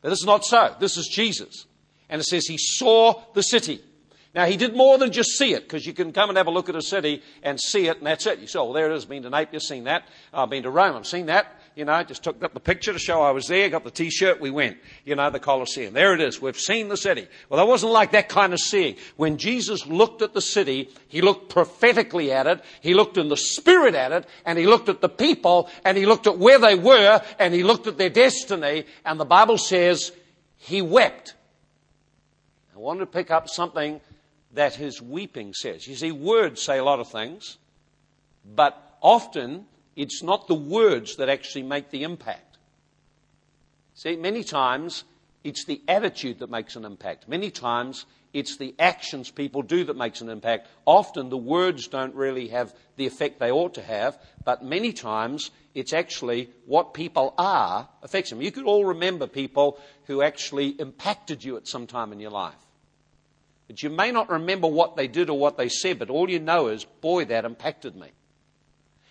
But 0.00 0.12
is 0.12 0.24
not 0.24 0.44
so. 0.44 0.74
This 0.80 0.96
is 0.96 1.06
Jesus. 1.08 1.66
And 2.08 2.20
it 2.20 2.24
says 2.24 2.46
he 2.46 2.58
saw 2.58 3.22
the 3.34 3.42
city. 3.42 3.80
Now, 4.34 4.44
he 4.44 4.56
did 4.56 4.76
more 4.76 4.98
than 4.98 5.10
just 5.10 5.30
see 5.30 5.54
it, 5.54 5.62
because 5.62 5.86
you 5.86 5.94
can 5.94 6.12
come 6.12 6.28
and 6.28 6.36
have 6.36 6.46
a 6.46 6.50
look 6.50 6.68
at 6.68 6.76
a 6.76 6.82
city 6.82 7.22
and 7.42 7.58
see 7.58 7.88
it, 7.88 7.96
and 7.98 8.06
that's 8.06 8.26
it. 8.26 8.38
You 8.38 8.46
say, 8.46 8.58
oh, 8.58 8.72
there 8.72 8.90
it 8.90 8.94
is. 8.94 9.06
Been 9.06 9.22
to 9.22 9.30
Naples, 9.30 9.66
seen 9.66 9.84
that. 9.84 10.04
I've 10.34 10.50
been 10.50 10.62
to 10.64 10.70
Rome, 10.70 10.96
I've 10.96 11.06
seen 11.06 11.26
that. 11.26 11.54
You 11.74 11.84
know, 11.84 12.02
just 12.02 12.24
took 12.24 12.42
up 12.42 12.54
the 12.54 12.60
picture 12.60 12.92
to 12.92 12.98
show 12.98 13.22
I 13.22 13.30
was 13.30 13.46
there, 13.46 13.68
got 13.68 13.84
the 13.84 13.90
t-shirt, 13.90 14.40
we 14.40 14.50
went. 14.50 14.78
You 15.04 15.14
know, 15.14 15.30
the 15.30 15.38
Colosseum. 15.38 15.94
There 15.94 16.12
it 16.12 16.20
is. 16.20 16.42
We've 16.42 16.58
seen 16.58 16.88
the 16.88 16.96
city. 16.96 17.28
Well, 17.48 17.58
that 17.58 17.70
wasn't 17.70 17.92
like 17.92 18.10
that 18.12 18.28
kind 18.28 18.52
of 18.52 18.58
seeing. 18.58 18.96
When 19.16 19.38
Jesus 19.38 19.86
looked 19.86 20.20
at 20.20 20.34
the 20.34 20.42
city, 20.42 20.90
he 21.06 21.22
looked 21.22 21.50
prophetically 21.50 22.32
at 22.32 22.46
it, 22.46 22.62
he 22.80 22.94
looked 22.94 23.16
in 23.16 23.28
the 23.28 23.36
spirit 23.36 23.94
at 23.94 24.12
it, 24.12 24.26
and 24.44 24.58
he 24.58 24.66
looked 24.66 24.88
at 24.88 25.00
the 25.00 25.08
people, 25.08 25.70
and 25.84 25.96
he 25.96 26.04
looked 26.04 26.26
at 26.26 26.36
where 26.36 26.58
they 26.58 26.74
were, 26.74 27.22
and 27.38 27.54
he 27.54 27.62
looked 27.62 27.86
at 27.86 27.96
their 27.96 28.10
destiny, 28.10 28.84
and 29.04 29.18
the 29.18 29.24
Bible 29.24 29.56
says 29.56 30.12
he 30.56 30.82
wept. 30.82 31.34
I 32.74 32.78
wanted 32.80 33.00
to 33.00 33.06
pick 33.06 33.30
up 33.30 33.48
something 33.48 34.00
that 34.58 34.74
his 34.74 35.00
weeping 35.00 35.54
says. 35.54 35.86
You 35.86 35.94
see, 35.94 36.10
words 36.10 36.60
say 36.60 36.78
a 36.78 36.84
lot 36.84 36.98
of 36.98 37.08
things, 37.08 37.58
but 38.44 38.76
often 39.00 39.66
it's 39.94 40.20
not 40.20 40.48
the 40.48 40.54
words 40.54 41.14
that 41.16 41.28
actually 41.28 41.62
make 41.62 41.90
the 41.90 42.02
impact. 42.02 42.58
See, 43.94 44.16
many 44.16 44.42
times 44.42 45.04
It's 45.44 45.64
the 45.64 45.80
attitude 45.86 46.40
that 46.40 46.50
makes 46.50 46.76
an 46.76 46.84
impact. 46.84 47.28
Many 47.28 47.50
times, 47.50 48.04
it's 48.32 48.56
the 48.56 48.74
actions 48.78 49.30
people 49.30 49.62
do 49.62 49.84
that 49.84 49.96
makes 49.96 50.20
an 50.20 50.28
impact. 50.28 50.68
Often, 50.84 51.30
the 51.30 51.36
words 51.36 51.86
don't 51.86 52.14
really 52.14 52.48
have 52.48 52.74
the 52.96 53.06
effect 53.06 53.38
they 53.38 53.50
ought 53.50 53.74
to 53.74 53.82
have, 53.82 54.18
but 54.44 54.64
many 54.64 54.92
times, 54.92 55.50
it's 55.74 55.92
actually 55.92 56.50
what 56.66 56.92
people 56.92 57.34
are 57.38 57.88
affects 58.02 58.30
them. 58.30 58.42
You 58.42 58.50
could 58.50 58.66
all 58.66 58.84
remember 58.84 59.26
people 59.26 59.78
who 60.06 60.22
actually 60.22 60.68
impacted 60.68 61.44
you 61.44 61.56
at 61.56 61.68
some 61.68 61.86
time 61.86 62.12
in 62.12 62.20
your 62.20 62.32
life. 62.32 62.67
But 63.68 63.82
you 63.82 63.90
may 63.90 64.10
not 64.10 64.30
remember 64.30 64.66
what 64.66 64.96
they 64.96 65.06
did 65.06 65.28
or 65.30 65.38
what 65.38 65.58
they 65.58 65.68
said, 65.68 65.98
but 65.98 66.10
all 66.10 66.28
you 66.28 66.40
know 66.40 66.68
is, 66.68 66.84
boy, 66.84 67.26
that 67.26 67.44
impacted 67.44 67.94
me. 67.94 68.08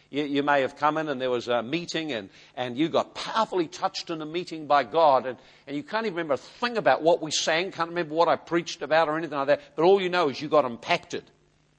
You, 0.10 0.24
you, 0.24 0.44
may 0.44 0.62
have 0.62 0.78
come 0.78 0.98
in 0.98 1.10
and 1.10 1.22
there 1.22 1.30
was 1.30 1.48
a 1.48 1.62
meeting 1.62 2.14
and, 2.14 2.30
and 2.56 2.78
you 2.78 2.88
got 2.88 3.14
powerfully 3.14 3.68
touched 3.68 4.10
in 4.10 4.22
a 4.22 4.26
meeting 4.26 4.66
by 4.66 4.84
God 4.84 5.26
and, 5.26 5.38
and 5.68 5.76
you 5.76 5.84
can't 5.84 6.06
even 6.06 6.16
remember 6.16 6.36
a 6.36 6.38
thing 6.38 6.78
about 6.78 7.02
what 7.02 7.22
we 7.22 7.30
sang, 7.30 7.72
can't 7.72 7.90
remember 7.90 8.16
what 8.16 8.30
I 8.30 8.38
preached 8.38 8.82
about 8.82 9.10
or 9.10 9.18
anything 9.18 9.38
like 9.38 9.48
that, 9.48 9.62
but 9.76 9.84
all 9.84 10.02
you 10.02 10.10
know 10.10 10.30
is 10.30 10.42
you 10.42 10.48
got 10.48 10.66
impacted. 10.66 11.24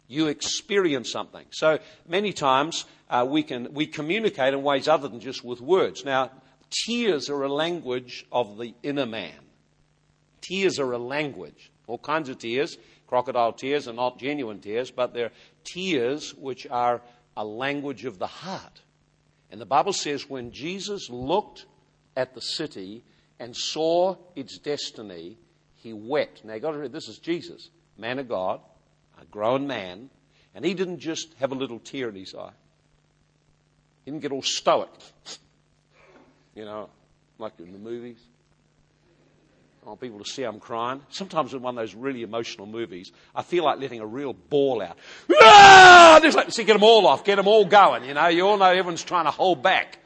You 0.09 0.27
experienced 0.29 1.11
something. 1.11 1.47
So 1.51 1.79
many 2.07 2.33
times 2.33 2.85
uh, 3.09 3.27
we, 3.29 3.43
can, 3.43 3.73
we 3.73 3.87
communicate 3.87 4.53
in 4.55 4.63
ways 4.63 4.89
other 4.89 5.09
than 5.09 5.21
just 5.21 5.43
with 5.43 5.61
words. 5.61 6.05
Now, 6.05 6.31
tears 6.71 7.31
are 7.31 7.43
a 7.43 7.53
language 7.53 8.27
of 8.31 8.59
the 8.59 8.75
inner 8.83 9.07
man. 9.07 9.35
Tears 10.43 10.79
are 10.79 10.93
a 10.93 10.99
language. 10.99 11.71
All 11.89 11.99
kinds 11.99 12.29
of 12.29 12.39
tears. 12.39 12.79
Crocodile 13.09 13.53
tears 13.53 13.89
are 13.89 13.95
not 13.95 14.19
genuine 14.19 14.61
tears, 14.61 14.91
but 14.91 15.15
they're 15.15 15.33
tears 15.65 16.35
which 16.35 16.67
are 16.71 17.01
a 17.37 17.45
language 17.45 18.05
of 18.05 18.19
the 18.19 18.27
heart. 18.27 18.83
And 19.51 19.61
the 19.61 19.67
Bible 19.67 19.93
says 19.93 20.29
when 20.29 20.53
Jesus 20.53 21.09
looked 21.11 21.67
at 22.17 22.35
the 22.35 22.41
city 22.41 23.03
and 23.41 23.57
saw 23.57 24.17
its 24.37 24.59
destiny, 24.59 25.39
he 25.77 25.93
wept. 25.93 26.45
Now, 26.45 26.55
you've 26.55 26.63
got 26.63 26.73
to 26.73 26.79
read, 26.79 26.93
this 26.93 27.09
is 27.09 27.19
Jesus, 27.19 27.71
man 27.97 28.19
of 28.19 28.29
God, 28.29 28.61
a 29.21 29.25
grown 29.25 29.67
man, 29.67 30.11
and 30.55 30.65
he 30.65 30.75
didn't 30.75 30.99
just 30.99 31.35
have 31.39 31.53
a 31.53 31.55
little 31.55 31.79
tear 31.79 32.09
in 32.09 32.17
his 32.17 32.35
eye. 32.35 32.53
He 34.05 34.11
didn't 34.11 34.23
get 34.23 34.33
all 34.33 34.43
stoic, 34.43 34.91
you 36.55 36.65
know, 36.65 36.91
like 37.39 37.53
in 37.59 37.73
the 37.73 37.79
movies. 37.79 38.19
I 39.89 39.93
want 39.93 40.03
people 40.03 40.19
to 40.19 40.31
see 40.31 40.43
I'm 40.43 40.61
crying. 40.61 41.01
Sometimes 41.09 41.55
in 41.55 41.63
one 41.63 41.79
of 41.79 41.81
those 41.83 41.95
really 41.95 42.23
emotional 42.23 42.67
movies, 42.67 43.11
I 43.35 43.41
feel 43.41 43.65
like 43.65 43.81
letting 43.81 44.01
a 44.01 44.07
real 44.07 44.35
bawl 44.35 44.83
out. 44.83 44.99
Ah! 45.41 46.21
Just 46.23 46.37
like, 46.37 46.53
see, 46.53 46.65
get 46.65 46.75
them 46.75 46.83
all 46.83 47.07
off, 47.07 47.25
get 47.25 47.37
them 47.37 47.49
all 47.49 47.65
going. 47.65 48.05
You 48.05 48.13
know, 48.13 48.27
you 48.27 48.47
all 48.47 48.59
know 48.59 48.67
everyone's 48.67 49.03
trying 49.03 49.25
to 49.25 49.31
hold 49.31 49.63
back, 49.63 49.99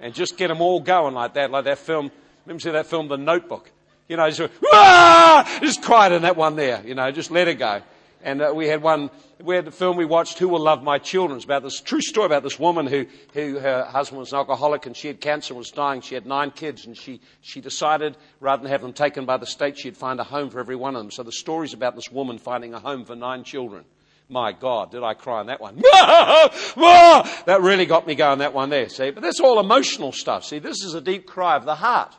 and 0.00 0.12
just 0.12 0.36
get 0.36 0.48
them 0.48 0.60
all 0.60 0.80
going 0.80 1.14
like 1.14 1.32
that, 1.32 1.50
like 1.50 1.64
that 1.64 1.78
film. 1.78 2.10
Remember 2.44 2.60
see 2.60 2.70
that 2.72 2.88
film, 2.88 3.08
The 3.08 3.16
Notebook? 3.16 3.70
You 4.06 4.18
know, 4.18 4.30
just, 4.30 4.52
ah! 4.70 5.60
just 5.62 5.82
cried 5.82 6.12
in 6.12 6.20
that 6.20 6.36
one 6.36 6.54
there. 6.54 6.82
You 6.84 6.94
know, 6.94 7.10
just 7.10 7.30
let 7.30 7.48
it 7.48 7.54
go. 7.54 7.80
And 8.26 8.42
uh, 8.42 8.52
we 8.52 8.66
had 8.66 8.82
one, 8.82 9.10
we 9.40 9.54
had 9.54 9.64
the 9.64 9.70
film 9.70 9.96
we 9.96 10.04
watched, 10.04 10.40
Who 10.40 10.48
Will 10.48 10.60
Love 10.60 10.82
My 10.82 10.98
Children. 10.98 11.36
It's 11.36 11.44
about 11.44 11.62
this 11.62 11.80
true 11.80 12.00
story 12.00 12.26
about 12.26 12.42
this 12.42 12.58
woman 12.58 12.88
who, 12.88 13.06
who 13.34 13.60
her 13.60 13.84
husband 13.84 14.18
was 14.18 14.32
an 14.32 14.38
alcoholic 14.38 14.84
and 14.84 14.96
she 14.96 15.06
had 15.06 15.20
cancer 15.20 15.54
and 15.54 15.58
was 15.58 15.70
dying. 15.70 16.00
She 16.00 16.16
had 16.16 16.26
nine 16.26 16.50
kids 16.50 16.86
and 16.86 16.96
she, 16.96 17.20
she 17.40 17.60
decided 17.60 18.16
rather 18.40 18.64
than 18.64 18.72
have 18.72 18.82
them 18.82 18.94
taken 18.94 19.26
by 19.26 19.36
the 19.36 19.46
state, 19.46 19.78
she'd 19.78 19.96
find 19.96 20.18
a 20.18 20.24
home 20.24 20.50
for 20.50 20.58
every 20.58 20.74
one 20.74 20.96
of 20.96 21.02
them. 21.02 21.12
So 21.12 21.22
the 21.22 21.30
story's 21.30 21.72
about 21.72 21.94
this 21.94 22.10
woman 22.10 22.38
finding 22.38 22.74
a 22.74 22.80
home 22.80 23.04
for 23.04 23.14
nine 23.14 23.44
children. 23.44 23.84
My 24.28 24.50
God, 24.50 24.90
did 24.90 25.04
I 25.04 25.14
cry 25.14 25.38
on 25.38 25.46
that 25.46 25.60
one? 25.60 25.76
that 27.46 27.58
really 27.62 27.86
got 27.86 28.08
me 28.08 28.16
going, 28.16 28.40
that 28.40 28.52
one 28.52 28.70
there, 28.70 28.88
see? 28.88 29.12
But 29.12 29.22
that's 29.22 29.38
all 29.38 29.60
emotional 29.60 30.10
stuff, 30.10 30.44
see? 30.44 30.58
This 30.58 30.82
is 30.82 30.94
a 30.94 31.00
deep 31.00 31.28
cry 31.28 31.54
of 31.54 31.64
the 31.64 31.76
heart. 31.76 32.12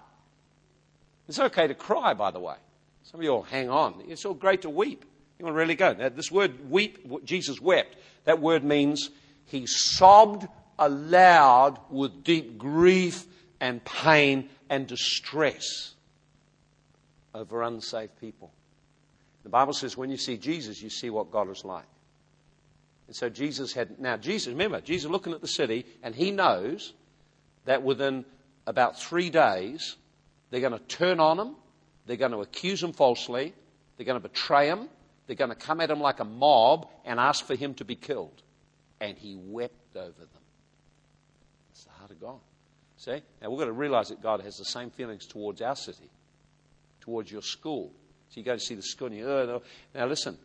It's 1.28 1.38
okay 1.38 1.68
to 1.68 1.76
cry, 1.76 2.14
by 2.14 2.32
the 2.32 2.40
way. 2.40 2.56
Some 3.04 3.20
of 3.20 3.26
you 3.26 3.32
all 3.32 3.44
hang 3.44 3.70
on. 3.70 4.04
It's 4.08 4.24
all 4.24 4.34
great 4.34 4.62
to 4.62 4.70
weep. 4.70 5.04
You 5.40 5.46
want 5.46 5.56
to 5.56 5.60
really 5.60 5.76
go? 5.76 5.94
Now, 5.94 6.10
this 6.10 6.32
word 6.32 6.70
weep, 6.70 7.26
Jesus 7.26 7.62
wept, 7.62 7.96
that 8.26 8.42
word 8.42 8.64
means 8.64 9.10
he 9.46 9.66
sobbed 9.68 10.48
aloud 10.80 11.80
with 11.90 12.24
deep 12.24 12.58
grief 12.58 13.26
and 13.60 13.84
pain 13.84 14.50
and 14.70 14.88
distress 14.88 15.94
over 17.34 17.62
unsaved 17.62 18.20
people. 18.20 18.52
The 19.44 19.50
Bible 19.50 19.74
says 19.74 19.96
when 19.96 20.10
you 20.10 20.18
see 20.18 20.38
Jesus, 20.38 20.82
you 20.82 20.90
see 20.90 21.10
what 21.10 21.32
God 21.32 21.50
is 21.50 21.64
like. 21.64 21.86
And 23.08 23.16
so 23.16 23.30
Jesus 23.30 23.74
had, 23.74 24.00
now 24.00 24.18
Jesus, 24.18 24.50
remember, 24.50 24.82
Jesus 24.82 25.10
looking 25.10 25.34
at 25.34 25.42
the 25.42 25.48
city, 25.48 25.86
and 26.04 26.14
he 26.14 26.32
knows 26.32 26.94
that 27.66 27.82
within 27.84 28.26
about 28.66 29.00
three 29.00 29.30
days, 29.30 29.96
they're 30.50 30.62
going 30.62 30.74
to 30.74 30.80
turn 30.80 31.20
on 31.20 31.40
him, 31.40 31.56
they're 32.06 32.18
going 32.18 32.34
to 32.34 32.42
accuse 32.42 32.84
him 32.84 32.92
falsely, 32.92 33.54
they're 33.96 34.06
going 34.06 34.22
to 34.22 34.28
betray 34.28 34.68
him, 34.68 34.90
they're 35.28 35.36
going 35.36 35.50
to 35.50 35.56
come 35.56 35.82
at 35.82 35.92
him 35.92 36.00
like 36.00 36.20
a 36.20 36.26
mob 36.26 36.88
and 37.06 37.20
ask 37.20 37.46
for 37.46 37.56
him 37.56 37.74
to 37.76 37.86
be 37.86 37.96
killed. 37.96 38.42
And 39.00 39.18
he 39.18 39.36
wept 39.36 39.96
over 39.96 40.08
them. 40.08 40.44
It's 41.72 41.84
the 41.84 41.92
heart 41.92 42.12
of 42.12 42.20
God. 42.20 42.40
See? 42.98 43.22
Now 43.42 43.50
we've 43.50 43.60
got 43.60 43.66
to 43.66 43.74
realize 43.74 44.10
that 44.10 44.24
God 44.24 44.42
has 44.42 44.58
the 44.58 44.66
same 44.66 44.90
feelings 44.90 45.28
towards 45.28 45.62
our 45.62 45.76
city, 45.76 46.10
towards 47.02 47.32
your 47.32 47.44
school. 47.44 47.92
So 48.30 48.40
you 48.40 48.44
go 48.44 48.54
to 48.54 48.60
see 48.60 48.76
the 48.76 48.82
school 48.82 49.08
and 49.08 49.18
you, 49.18 49.30
oh, 49.30 49.46
no. 49.46 49.62
Now 49.94 50.08
listen, 50.08 50.38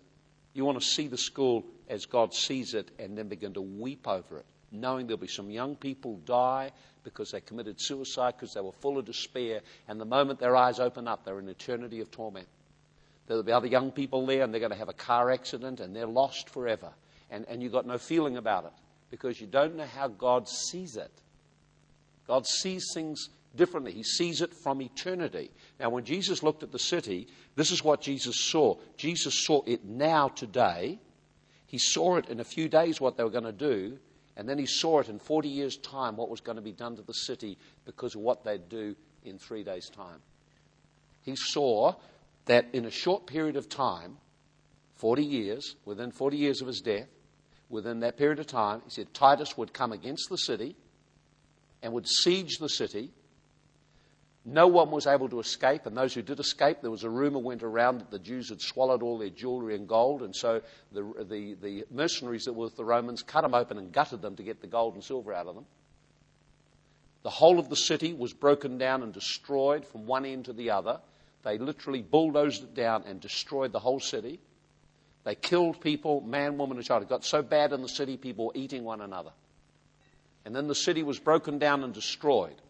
you 0.53 0.65
want 0.65 0.79
to 0.79 0.85
see 0.85 1.09
the 1.09 1.17
school 1.17 1.65
as 1.89 2.05
God 2.05 2.35
sees 2.35 2.75
it 2.75 2.91
and 2.99 3.17
then 3.17 3.29
begin 3.29 3.55
to 3.55 3.63
weep 3.63 4.07
over 4.07 4.39
it, 4.39 4.47
knowing 4.71 5.07
there'll 5.07 5.19
be 5.19 5.29
some 5.29 5.51
young 5.51 5.77
people 5.77 6.17
die 6.27 6.73
because 7.05 7.31
they 7.31 7.41
committed 7.41 7.81
suicide 7.81 8.35
because 8.37 8.55
they 8.55 8.61
were 8.61 8.73
full 8.73 8.99
of 8.99 9.05
despair, 9.05 9.61
and 9.89 10.01
the 10.01 10.05
moment 10.05 10.39
their 10.39 10.55
eyes 10.57 10.79
open 10.79 11.09
up, 11.09 11.25
they're 11.25 11.41
in 11.41 11.49
eternity 11.49 12.01
of 12.01 12.11
torment. 12.11 12.47
There'll 13.27 13.43
be 13.43 13.53
other 13.53 13.67
young 13.67 13.91
people 13.91 14.27
there 14.27 14.43
and 14.43 14.53
they're 14.53 14.61
going 14.61 14.73
to 14.73 14.79
have 14.79 14.89
a 14.89 14.95
car 14.95 15.31
accident 15.31 15.81
and 15.81 15.95
they're 15.95 16.07
lost 16.07 16.51
forever. 16.51 16.93
And, 17.31 17.47
and 17.49 17.63
you've 17.63 17.73
got 17.73 17.87
no 17.87 17.99
feeling 17.99 18.37
about 18.37 18.65
it 18.65 18.73
because 19.11 19.41
you 19.41 19.47
don't 19.47 19.77
know 19.77 19.87
how 19.87 20.09
God 20.09 20.49
sees 20.49 20.97
it. 20.97 21.13
God 22.27 22.47
sees 22.47 22.91
things 22.95 23.29
differently. 23.55 23.93
He 23.93 24.03
sees 24.03 24.41
it 24.41 24.55
from 24.55 24.81
eternity. 24.81 25.51
Now, 25.79 25.91
when 25.91 26.05
Jesus 26.05 26.43
looked 26.43 26.63
at 26.63 26.73
the 26.73 26.79
city, 26.79 27.29
this 27.57 27.71
is 27.71 27.85
what 27.85 28.01
Jesus 28.01 28.37
saw. 28.39 28.77
Jesus 28.97 29.47
saw 29.47 29.63
it 29.67 29.85
now, 29.85 30.29
today. 30.29 30.99
He 31.67 31.79
saw 31.79 32.17
it 32.17 32.29
in 32.29 32.41
a 32.41 32.45
few 32.45 32.69
days, 32.69 33.01
what 33.01 33.17
they 33.17 33.25
were 33.25 33.31
going 33.31 33.45
to 33.45 33.53
do. 33.53 33.99
And 34.37 34.49
then 34.49 34.59
he 34.59 34.67
saw 34.67 35.01
it 35.01 35.09
in 35.09 35.19
40 35.19 35.49
years' 35.49 35.77
time, 35.77 36.17
what 36.17 36.31
was 36.31 36.41
going 36.41 36.57
to 36.57 36.63
be 36.63 36.73
done 36.73 36.97
to 36.97 37.03
the 37.03 37.13
city 37.13 37.59
because 37.85 38.15
of 38.15 38.23
what 38.23 38.45
they'd 38.45 38.69
do 38.69 38.97
in 39.25 39.39
three 39.39 39.63
days' 39.63 39.91
time. 39.91 40.21
He 41.23 41.37
saw 41.37 41.95
that 42.47 42.67
in 42.73 42.85
a 42.85 42.91
short 42.91 43.27
period 43.27 43.57
of 43.57 43.69
time, 43.69 44.19
40 44.97 45.25
years, 45.25 45.77
within 45.85 46.11
40 46.11 46.37
years 46.37 46.61
of 46.61 46.67
his 46.67 46.81
death, 46.81 47.09
within 47.69 48.01
that 48.01 48.17
period 48.17 48.39
of 48.39 48.47
time, 48.47 48.83
he 48.85 48.91
said 48.91 49.13
Titus 49.15 49.57
would 49.57 49.73
come 49.73 49.93
against 49.93 50.29
the 50.29 50.39
city 50.39 50.77
and 51.83 51.93
would 51.93 52.07
siege 52.07 52.59
the 52.59 52.69
city. 52.69 53.11
No 54.45 54.67
one 54.67 54.91
was 54.91 55.07
able 55.07 55.29
to 55.29 55.41
escape, 55.41 55.87
and 55.87 55.97
those 55.97 56.15
who 56.15 56.23
did 56.23 56.41
escape, 56.41 56.79
there 56.83 56.91
was 56.91 57.05
a 57.05 57.11
rumor 57.11 57.39
went 57.39 57.63
around 57.63 58.01
that 58.01 58.11
the 58.11 58.19
Jews 58.19 58.49
had 58.49 58.61
swallowed 58.61 59.03
all 59.03 59.19
their 59.19 59.31
jewelry 59.31 59.77
and 59.77 59.89
gold, 59.89 60.23
and 60.23 60.35
so 60.35 60.63
the, 60.91 61.03
the, 61.29 61.55
the 61.55 61.85
mercenaries 61.91 62.45
that 62.45 62.53
were 62.53 62.65
with 62.65 62.77
the 62.77 62.85
Romans 62.85 63.23
cut 63.23 63.43
them 63.43 63.55
open 63.55 63.79
and 63.79 63.93
gutted 63.93 64.21
them 64.21 64.37
to 64.37 64.43
get 64.43 64.61
the 64.61 64.67
gold 64.67 64.95
and 64.95 65.05
silver 65.05 65.33
out 65.33 65.47
of 65.47 65.55
them. 65.55 65.67
The 67.23 67.31
whole 67.31 67.61
of 67.61 67.69
the 67.69 67.77
city 67.77 68.13
was 68.13 68.33
broken 68.33 68.79
down 68.79 69.05
and 69.05 69.13
destroyed 69.13 69.87
from 69.87 70.07
one 70.07 70.25
end 70.25 70.47
to 70.47 70.53
the 70.53 70.71
other. 70.71 71.01
They 71.43 71.59
literally 71.59 72.03
bulldozed 72.03 72.63
it 72.63 72.75
down 72.75 73.05
and 73.07 73.21
destroyed 73.21 73.73
the 73.73 73.81
whole 73.81 74.01
city. 74.01 74.41
They 75.25 75.35
killed 75.35 75.81
people, 75.81 76.21
man, 76.21 76.59
woman, 76.59 76.77
and 76.77 76.87
child. 76.87 77.03
It 77.03 77.09
got 77.09 77.25
so 77.25 77.43
bad 77.43 77.73
in 77.73 77.83
the 77.83 77.89
city, 77.89 78.17
people 78.17 78.47
were 78.47 78.53
eating 78.55 78.85
one 78.85 79.01
another. 79.01 79.33
And 80.45 80.55
then 80.55 80.67
the 80.67 80.75
city 80.75 81.03
was 81.03 81.19
broken 81.19 81.59
down 81.59 81.85
and 81.85 81.95
destroyed. 81.95 82.61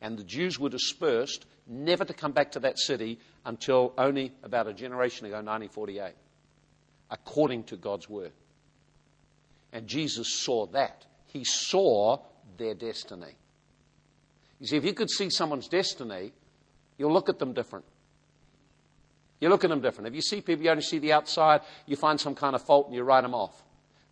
And 0.00 0.18
the 0.18 0.24
Jews 0.24 0.58
were 0.58 0.68
dispersed, 0.68 1.46
never 1.66 2.04
to 2.04 2.14
come 2.14 2.32
back 2.32 2.52
to 2.52 2.60
that 2.60 2.78
city 2.78 3.18
until 3.44 3.92
only 3.98 4.32
about 4.42 4.68
a 4.68 4.72
generation 4.72 5.26
ago, 5.26 5.36
1948, 5.36 6.12
according 7.10 7.64
to 7.64 7.76
God's 7.76 8.08
word. 8.08 8.32
And 9.72 9.86
Jesus 9.86 10.32
saw 10.32 10.66
that. 10.66 11.06
He 11.26 11.44
saw 11.44 12.18
their 12.56 12.74
destiny. 12.74 13.34
You 14.60 14.66
see, 14.66 14.76
if 14.76 14.84
you 14.84 14.94
could 14.94 15.10
see 15.10 15.28
someone's 15.28 15.68
destiny, 15.68 16.32
you'll 16.98 17.12
look 17.12 17.28
at 17.28 17.38
them 17.38 17.52
different. 17.52 17.84
You 19.40 19.48
look 19.48 19.64
at 19.64 19.70
them 19.70 19.80
different. 19.80 20.08
If 20.08 20.14
you 20.14 20.22
see 20.22 20.40
people, 20.40 20.64
you 20.64 20.70
only 20.70 20.82
see 20.82 20.98
the 20.98 21.12
outside, 21.12 21.60
you 21.86 21.96
find 21.96 22.20
some 22.20 22.34
kind 22.34 22.54
of 22.54 22.62
fault 22.62 22.86
and 22.86 22.94
you 22.94 23.02
write 23.02 23.22
them 23.22 23.34
off. 23.34 23.62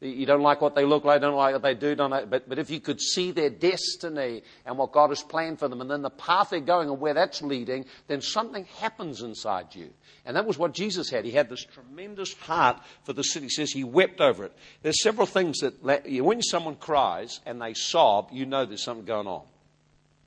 You 0.00 0.26
don't 0.26 0.42
like 0.42 0.60
what 0.60 0.74
they 0.74 0.84
look 0.84 1.04
like, 1.04 1.22
don't 1.22 1.34
like 1.34 1.54
what 1.54 1.62
they 1.62 1.74
do, 1.74 1.94
don't 1.94 2.10
like, 2.10 2.28
but, 2.28 2.46
but 2.46 2.58
if 2.58 2.68
you 2.68 2.78
could 2.78 3.00
see 3.00 3.30
their 3.30 3.48
destiny 3.48 4.42
and 4.66 4.76
what 4.76 4.92
God 4.92 5.08
has 5.08 5.22
planned 5.22 5.58
for 5.58 5.68
them 5.68 5.80
and 5.80 5.90
then 5.90 6.02
the 6.02 6.10
path 6.10 6.50
they're 6.50 6.60
going 6.60 6.90
and 6.90 7.00
where 7.00 7.14
that's 7.14 7.40
leading, 7.40 7.86
then 8.06 8.20
something 8.20 8.66
happens 8.80 9.22
inside 9.22 9.74
you. 9.74 9.88
And 10.26 10.36
that 10.36 10.44
was 10.44 10.58
what 10.58 10.74
Jesus 10.74 11.08
had. 11.08 11.24
He 11.24 11.30
had 11.30 11.48
this 11.48 11.64
tremendous 11.64 12.34
heart 12.34 12.82
for 13.04 13.14
the 13.14 13.22
city. 13.22 13.46
He 13.46 13.50
says 13.50 13.70
he 13.70 13.84
wept 13.84 14.20
over 14.20 14.44
it. 14.44 14.52
There's 14.82 15.02
several 15.02 15.26
things 15.26 15.60
that, 15.60 16.04
when 16.22 16.42
someone 16.42 16.76
cries 16.76 17.40
and 17.46 17.62
they 17.62 17.72
sob, 17.72 18.28
you 18.30 18.44
know 18.44 18.66
there's 18.66 18.82
something 18.82 19.06
going 19.06 19.26
on. 19.26 19.42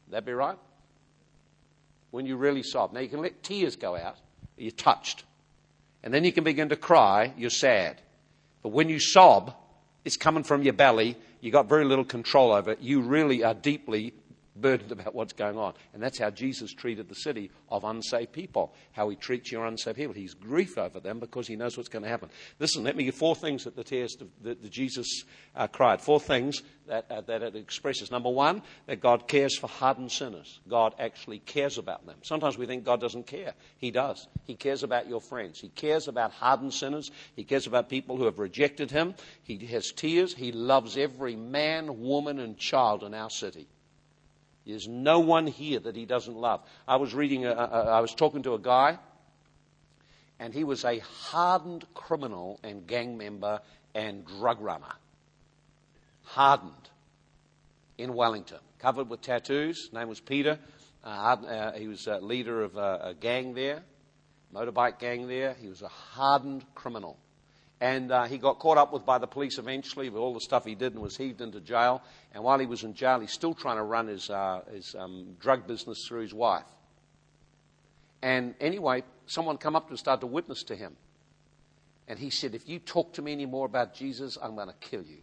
Would 0.08 0.14
that 0.14 0.26
be 0.26 0.34
right? 0.34 0.58
when 2.12 2.26
you 2.26 2.38
really 2.38 2.64
sob. 2.64 2.94
Now, 2.94 3.00
you 3.00 3.10
can 3.10 3.22
let 3.22 3.44
tears 3.44 3.76
go 3.76 3.96
out, 3.96 4.18
you're 4.58 4.72
touched. 4.72 5.24
And 6.04 6.14
then 6.14 6.24
you 6.24 6.32
can 6.32 6.44
begin 6.44 6.70
to 6.70 6.76
cry, 6.76 7.34
you're 7.38 7.50
sad. 7.50 8.02
But 8.64 8.70
when 8.70 8.90
you 8.90 9.00
sob, 9.00 9.54
it's 10.06 10.18
coming 10.18 10.44
from 10.44 10.64
your 10.64 10.74
belly, 10.74 11.18
you've 11.42 11.54
got 11.54 11.68
very 11.68 11.86
little 11.86 12.06
control 12.06 12.52
over 12.52 12.72
it. 12.72 12.80
You 12.82 13.02
really 13.02 13.44
are 13.44 13.54
deeply 13.54 14.14
burdened 14.62 14.92
about 14.92 15.16
what's 15.16 15.34
going 15.34 15.58
on. 15.58 15.74
And 15.94 16.02
that's 16.02 16.20
how 16.20 16.30
Jesus 16.30 16.74
treated 16.74 17.10
the 17.10 17.16
city 17.16 17.52
of 17.70 17.84
unsaved 17.84 18.32
people, 18.32 18.74
how 18.92 19.10
he 19.10 19.16
treats 19.16 19.52
your 19.52 19.66
unsaved 19.66 19.98
people. 19.98 20.14
He's 20.14 20.34
grief 20.34 20.78
over 20.78 21.00
them 21.00 21.20
because 21.20 21.48
he 21.48 21.56
knows 21.56 21.78
what's 21.78 21.90
going 21.90 22.04
to 22.04 22.10
happen. 22.10 22.30
Listen, 22.60 22.84
let 22.84 22.96
me 22.96 23.06
give 23.06 23.16
four 23.16 23.36
things 23.36 23.64
that 23.64 23.76
the 23.76 23.84
tears 23.84 24.18
that, 24.42 24.70
Jesus 24.70 25.24
uh, 25.56 25.68
cried. 25.68 26.02
Four 26.02 26.20
things 26.20 26.62
that, 26.88 27.10
uh, 27.10 27.22
that 27.22 27.42
it 27.42 27.56
expresses. 27.56 28.12
Number 28.12 28.30
one, 28.30 28.62
that 28.86 29.02
God 29.02 29.28
cares 29.28 29.58
for 29.58 29.68
hardened 29.68 30.12
sinners. 30.12 30.60
God 30.68 30.96
actually 31.00 31.40
cares 31.40 31.78
about 31.78 32.06
them. 32.06 32.18
Sometimes 32.24 32.58
we 32.58 32.66
think 32.66 32.84
God 32.84 33.00
doesn't 33.00 33.28
care. 33.28 33.54
He 33.78 33.92
does. 33.92 34.28
He 34.46 34.56
cares 34.56 34.84
about 34.84 35.08
your 35.08 35.22
friends. 35.22 35.60
He 35.60 35.70
cares 35.70 36.08
about 36.08 36.32
hardened 36.32 36.74
sinners. 36.74 37.12
He 37.36 37.44
cares 37.44 37.68
about 37.68 37.90
people 37.90 38.18
who 38.18 38.26
have 38.26 38.40
rejected 38.40 38.92
him. 38.92 39.16
He 39.44 39.58
has 39.68 39.92
tears. 39.92 40.34
He 40.34 40.52
loves 40.52 40.98
every 40.98 41.36
man, 41.36 42.02
woman, 42.02 42.40
and 42.40 42.58
child 42.58 43.04
in 43.04 43.14
our 43.14 43.30
city. 43.30 43.68
There's 44.68 44.88
no 44.88 45.20
one 45.20 45.48
here 45.48 45.80
that 45.80 45.96
he 45.96 46.06
doesn't 46.06 46.36
love. 46.36 46.62
I 46.86 46.98
was 46.98 47.14
reading, 47.14 47.46
a, 47.46 47.52
a, 47.52 47.86
I 47.86 48.00
was 48.02 48.14
talking 48.14 48.44
to 48.44 48.54
a 48.54 48.60
guy, 48.60 49.00
and 50.40 50.54
he 50.54 50.66
was 50.66 50.84
a 50.84 51.00
hardened 51.00 51.86
criminal 51.94 52.60
and 52.64 52.86
gang 52.86 53.18
member 53.18 53.62
and 53.96 54.26
drug 54.26 54.60
runner. 54.60 54.94
Hardened 56.24 56.74
in 57.98 58.14
Wellington, 58.14 58.60
covered 58.78 59.10
with 59.10 59.22
tattoos. 59.22 59.86
His 59.86 59.94
name 59.94 60.10
was 60.10 60.20
Peter. 60.20 60.60
Uh, 61.02 61.08
uh, 61.08 61.72
he 61.72 61.88
was 61.88 62.06
a 62.08 62.20
leader 62.20 62.62
of 62.62 62.76
a, 62.76 63.00
a 63.04 63.14
gang 63.14 63.54
there, 63.54 63.84
motorbike 64.54 65.00
gang 65.00 65.30
there. 65.30 65.54
He 65.54 65.70
was 65.70 65.82
a 65.82 65.88
hardened 65.88 66.66
criminal. 66.76 67.18
And 67.80 68.12
uh, 68.12 68.24
he 68.24 68.40
got 68.40 68.58
caught 68.58 68.78
up 68.78 68.92
with 68.92 69.06
by 69.06 69.20
the 69.20 69.28
police 69.28 69.60
eventually 69.60 70.10
with 70.10 70.20
all 70.20 70.34
the 70.34 70.42
stuff 70.42 70.66
he 70.66 70.74
did 70.74 70.94
and 70.94 71.02
was 71.02 71.16
heaved 71.16 71.42
into 71.42 71.60
jail. 71.60 72.02
And 72.34 72.44
while 72.44 72.58
he 72.58 72.66
was 72.66 72.84
in 72.84 72.96
jail, 72.96 73.20
he's 73.20 73.32
still 73.32 73.54
trying 73.54 73.78
to 73.78 73.84
run 73.84 74.08
his, 74.08 74.30
uh, 74.30 74.62
his 74.72 74.96
um, 74.96 75.36
drug 75.40 75.68
business 75.68 76.08
through 76.08 76.22
his 76.22 76.34
wife. 76.34 76.66
And 78.24 78.56
anyway, 78.60 79.04
someone 79.28 79.58
come 79.58 79.76
up 79.76 79.84
to 79.84 79.88
him 79.88 79.92
and 79.92 80.00
started 80.00 80.22
to 80.22 80.28
witness 80.28 80.64
to 80.64 80.76
him. 80.76 80.96
And 82.08 82.18
he 82.18 82.30
said, 82.30 82.56
If 82.56 82.68
you 82.68 82.80
talk 82.80 83.14
to 83.14 83.22
me 83.22 83.32
anymore 83.32 83.66
about 83.66 83.94
Jesus, 83.94 84.38
I'm 84.42 84.56
going 84.56 84.70
to 84.70 84.76
kill 84.80 85.04
you. 85.04 85.22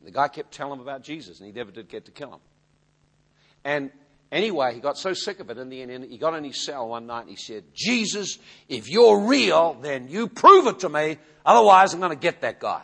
And 0.00 0.08
the 0.08 0.10
guy 0.10 0.28
kept 0.28 0.52
telling 0.52 0.74
him 0.74 0.80
about 0.80 1.02
Jesus, 1.02 1.38
and 1.38 1.46
he 1.46 1.52
never 1.52 1.70
did 1.70 1.88
get 1.88 2.04
to 2.06 2.10
kill 2.10 2.34
him. 2.34 2.40
And 3.64 3.90
Anyway, 4.32 4.74
he 4.74 4.80
got 4.80 4.96
so 4.96 5.12
sick 5.12 5.40
of 5.40 5.50
it 5.50 5.58
in 5.58 5.68
the 5.68 5.82
end, 5.82 6.04
he 6.04 6.16
got 6.16 6.34
in 6.34 6.44
his 6.44 6.64
cell 6.64 6.88
one 6.88 7.06
night 7.06 7.22
and 7.22 7.30
he 7.30 7.36
said, 7.36 7.64
Jesus, 7.74 8.38
if 8.68 8.88
you're 8.88 9.18
real, 9.26 9.76
then 9.80 10.08
you 10.08 10.28
prove 10.28 10.68
it 10.68 10.80
to 10.80 10.88
me. 10.88 11.18
Otherwise, 11.44 11.94
I'm 11.94 12.00
going 12.00 12.10
to 12.10 12.16
get 12.16 12.42
that 12.42 12.60
guy. 12.60 12.82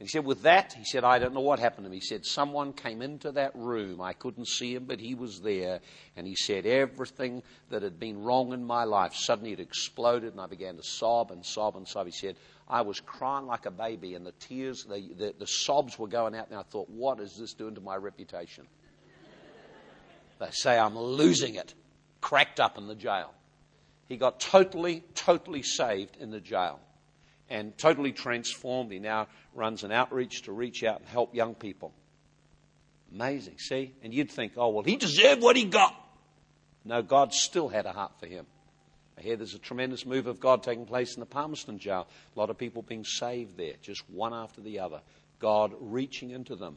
And 0.00 0.06
he 0.06 0.10
said, 0.10 0.24
with 0.24 0.42
that, 0.42 0.74
he 0.74 0.84
said, 0.84 1.02
I 1.02 1.18
don't 1.18 1.34
know 1.34 1.40
what 1.40 1.58
happened 1.58 1.84
to 1.84 1.88
him. 1.88 1.92
He 1.92 2.00
said, 2.00 2.24
someone 2.24 2.72
came 2.72 3.02
into 3.02 3.32
that 3.32 3.54
room. 3.56 4.00
I 4.00 4.12
couldn't 4.12 4.46
see 4.46 4.74
him, 4.74 4.84
but 4.84 5.00
he 5.00 5.16
was 5.16 5.40
there. 5.40 5.80
And 6.16 6.24
he 6.24 6.36
said, 6.36 6.66
everything 6.66 7.42
that 7.70 7.82
had 7.82 7.98
been 7.98 8.22
wrong 8.22 8.52
in 8.52 8.64
my 8.64 8.84
life, 8.84 9.14
suddenly 9.14 9.52
it 9.52 9.60
exploded 9.60 10.32
and 10.32 10.40
I 10.40 10.46
began 10.46 10.76
to 10.76 10.84
sob 10.84 11.32
and 11.32 11.44
sob 11.44 11.76
and 11.76 11.86
sob. 11.86 12.06
He 12.06 12.12
said, 12.12 12.36
I 12.68 12.82
was 12.82 13.00
crying 13.00 13.46
like 13.46 13.66
a 13.66 13.72
baby 13.72 14.14
and 14.14 14.24
the 14.24 14.34
tears, 14.38 14.84
the, 14.84 15.00
the, 15.16 15.34
the 15.36 15.46
sobs 15.46 15.98
were 15.98 16.08
going 16.08 16.34
out 16.34 16.48
and 16.48 16.58
I 16.58 16.62
thought, 16.62 16.88
what 16.88 17.18
is 17.18 17.36
this 17.36 17.54
doing 17.54 17.74
to 17.74 17.80
my 17.80 17.96
reputation? 17.96 18.68
They 20.38 20.48
say 20.50 20.78
I'm 20.78 20.96
losing 20.96 21.54
it. 21.54 21.74
Cracked 22.20 22.60
up 22.60 22.78
in 22.78 22.86
the 22.86 22.94
jail. 22.94 23.32
He 24.08 24.16
got 24.16 24.40
totally, 24.40 25.04
totally 25.14 25.62
saved 25.62 26.16
in 26.16 26.30
the 26.30 26.40
jail 26.40 26.80
and 27.50 27.76
totally 27.76 28.12
transformed. 28.12 28.92
He 28.92 28.98
now 28.98 29.28
runs 29.54 29.84
an 29.84 29.92
outreach 29.92 30.42
to 30.42 30.52
reach 30.52 30.82
out 30.82 31.00
and 31.00 31.08
help 31.08 31.34
young 31.34 31.54
people. 31.54 31.92
Amazing, 33.12 33.58
see? 33.58 33.94
And 34.02 34.12
you'd 34.12 34.30
think, 34.30 34.52
oh, 34.56 34.68
well, 34.68 34.84
he 34.84 34.96
deserved 34.96 35.42
what 35.42 35.56
he 35.56 35.64
got. 35.64 35.94
No, 36.84 37.02
God 37.02 37.32
still 37.32 37.68
had 37.68 37.86
a 37.86 37.92
heart 37.92 38.12
for 38.20 38.26
him. 38.26 38.46
I 39.18 39.22
hear 39.22 39.36
there's 39.36 39.54
a 39.54 39.58
tremendous 39.58 40.06
move 40.06 40.26
of 40.26 40.38
God 40.38 40.62
taking 40.62 40.86
place 40.86 41.14
in 41.14 41.20
the 41.20 41.26
Palmerston 41.26 41.78
jail. 41.78 42.06
A 42.36 42.38
lot 42.38 42.50
of 42.50 42.58
people 42.58 42.82
being 42.82 43.04
saved 43.04 43.56
there, 43.56 43.74
just 43.82 44.08
one 44.08 44.32
after 44.32 44.60
the 44.60 44.78
other. 44.78 45.00
God 45.40 45.72
reaching 45.80 46.30
into 46.30 46.54
them. 46.54 46.76